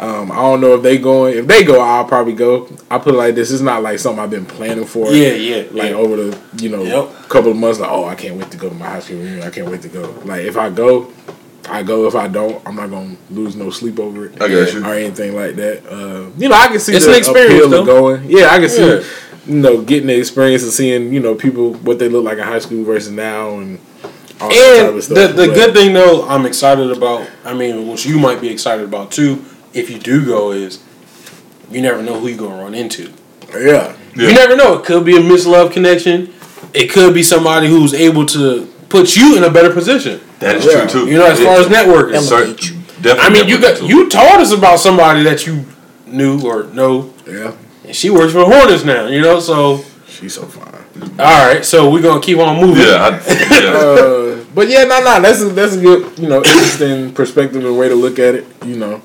[0.00, 1.36] um, I don't know if they going.
[1.38, 2.68] If they go, I'll probably go.
[2.90, 5.10] I put it like this: it's not like something I've been planning for.
[5.12, 5.96] yeah, yeah, Like yeah.
[5.96, 7.28] over the you know Yep.
[7.28, 9.42] couple of months, like oh I can't wait to go to my high school reunion.
[9.42, 10.10] I can't wait to go.
[10.24, 11.12] Like if I go,
[11.68, 12.06] I go.
[12.06, 14.40] If I don't, I'm not gonna lose no sleep over it.
[14.40, 14.84] I got you.
[14.84, 15.86] Or anything like that.
[15.86, 17.80] Uh, you know, I can see It's the an experience, appeal though.
[17.80, 18.30] of going.
[18.30, 18.86] Yeah, I can see.
[18.86, 19.02] Yeah.
[19.46, 22.44] You know, getting the experience and seeing you know people what they look like in
[22.44, 23.80] high school versus now and.
[24.40, 25.16] All that type And of stuff.
[25.16, 27.28] the the But- good thing though, I'm excited about.
[27.44, 29.44] I mean, which you might be excited about too,
[29.74, 30.82] if you do go, is
[31.70, 33.12] you never know who you're gonna run into.
[33.52, 33.94] Yeah.
[34.16, 34.28] Yeah.
[34.28, 34.78] You never know.
[34.78, 36.32] It could be a mislove connection.
[36.74, 40.20] It could be somebody who's able to put you in a better position.
[40.40, 40.86] That is Yeah.
[40.86, 41.10] true too.
[41.10, 42.14] You know, as far as networking.
[42.14, 42.28] It's
[43.00, 43.20] definitely.
[43.20, 43.86] I mean, you got too.
[43.86, 45.64] you told us about somebody that you
[46.06, 47.52] knew or know, Yeah.
[47.84, 49.06] and she works for Hornets now.
[49.06, 50.64] You know, so She's so fine.
[51.18, 51.64] all right.
[51.64, 52.82] So we're gonna keep on moving.
[52.86, 53.70] Yeah, I, yeah.
[53.78, 57.78] Uh, but yeah, no, no, that's a, that's a good, you know, interesting perspective and
[57.78, 58.46] way to look at it.
[58.66, 59.00] You know,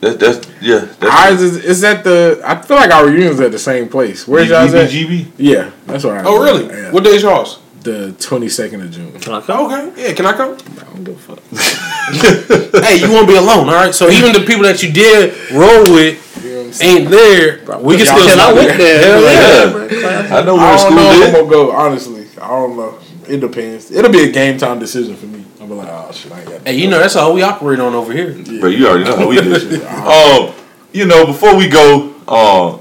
[0.00, 0.80] That, that's yeah.
[1.00, 2.40] That's ours is is at the.
[2.44, 4.28] I feel like our reunions at the same place.
[4.28, 4.90] Where's y'all's at?
[4.90, 5.32] GB?
[5.38, 6.22] Yeah, that's where.
[6.26, 6.66] Oh, really?
[6.66, 6.92] Yeah.
[6.92, 7.60] What day's yours?
[7.80, 9.18] The twenty second of June.
[9.18, 9.66] Can I come?
[9.66, 10.08] Okay.
[10.08, 10.14] Yeah.
[10.14, 10.52] Can I come?
[10.52, 12.82] I don't give a fuck.
[12.84, 13.68] hey, you won't be alone.
[13.68, 13.94] All right.
[13.94, 16.98] So even the people that you did roll with You know what I'm saying?
[16.98, 17.80] ain't there.
[17.80, 18.26] We can still.
[18.26, 19.02] Can I went there?
[19.02, 19.72] Hell yeah.
[19.72, 20.38] bro.
[20.38, 21.72] I know where I don't school know if I'm gonna go.
[21.72, 22.98] Honestly, I don't know.
[23.28, 23.90] It depends.
[23.90, 25.44] It'll be a game time decision for me.
[25.66, 26.60] I'll be like, oh shit, I ain't got.
[26.62, 28.32] Hey, you know that's how we operate on over here.
[28.60, 29.84] But you already know how we do.
[29.86, 30.54] um,
[30.92, 32.78] you know, before we go, uh,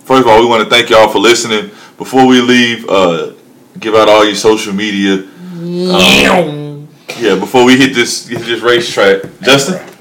[0.00, 1.70] first of all, we want to thank y'all for listening.
[1.96, 3.34] Before we leave, uh,
[3.78, 5.24] give out all your social media.
[5.60, 6.88] Um,
[7.18, 9.84] yeah, before we hit this hit this racetrack, Justin.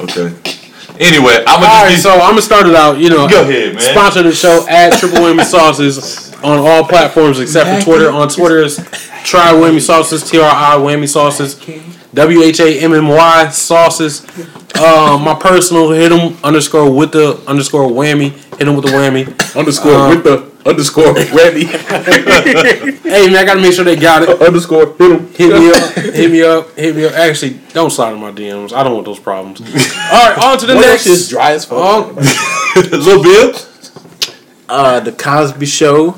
[0.00, 0.34] Okay.
[1.00, 2.98] Anyway, I'm gonna right, just so I'm gonna start it out.
[2.98, 3.82] You know, Go ahead, man.
[3.82, 8.10] Sponsor the show at Triple Whammy Sauces on all platforms except for Twitter.
[8.10, 8.78] On Twitter is
[9.24, 11.54] Tri Whammy Sauces, T R I Whammy Sauces,
[12.14, 14.24] W H A M M Y Sauces.
[14.76, 18.30] Uh, my personal hit them underscore with the underscore whammy.
[18.58, 19.26] Hit them with the whammy.
[19.56, 21.64] underscore Um, with the underscore ready
[23.04, 24.42] Hey man, I gotta make sure they got it.
[24.42, 25.26] underscore hit 'em.
[25.32, 27.12] Hit me up, hit me up, hit me up.
[27.14, 28.72] Actually, don't slide in my DMs.
[28.72, 29.60] I don't want those problems.
[30.12, 31.06] All right, on to the What next.
[31.06, 32.12] else is dry as fuck?
[32.76, 33.68] Oh, little bit.
[34.68, 36.16] Uh, the Cosby Show.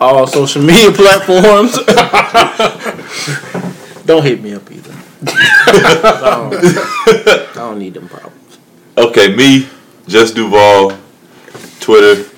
[0.00, 1.76] All social media platforms.
[4.06, 4.94] don't hit me up either.
[5.26, 8.58] I, don't, I don't need them problems.
[8.96, 9.68] Okay, me,
[10.08, 10.98] Just Duval,
[11.80, 12.28] Twitter,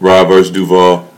[0.00, 0.50] Rob vs.
[0.50, 1.08] Duval.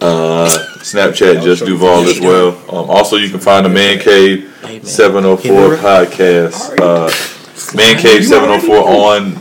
[0.00, 0.48] Uh,
[0.78, 2.48] Snapchat just Duval as well.
[2.68, 4.52] Um, also, you can find the Man Cave
[4.82, 6.78] 704 podcast.
[6.78, 9.32] Uh, Man Cave 704 on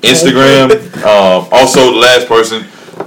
[0.00, 0.96] Instagram.
[1.04, 2.64] Um, also, the last person,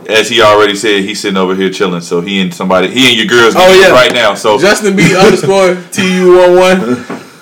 [0.07, 2.01] as he already said, he's sitting over here chilling.
[2.01, 3.91] So he and somebody, he and your girls Oh, yeah.
[3.91, 4.35] right now.
[4.35, 6.79] So Justin B underscore TU one one.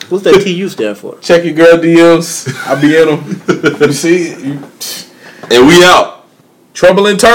[0.09, 1.17] What's that TU stand for?
[1.19, 2.47] Check your girl DMs.
[2.67, 3.79] I be in them.
[3.81, 4.59] You see, you,
[5.49, 6.25] and we out.
[6.73, 7.31] trouble in turn.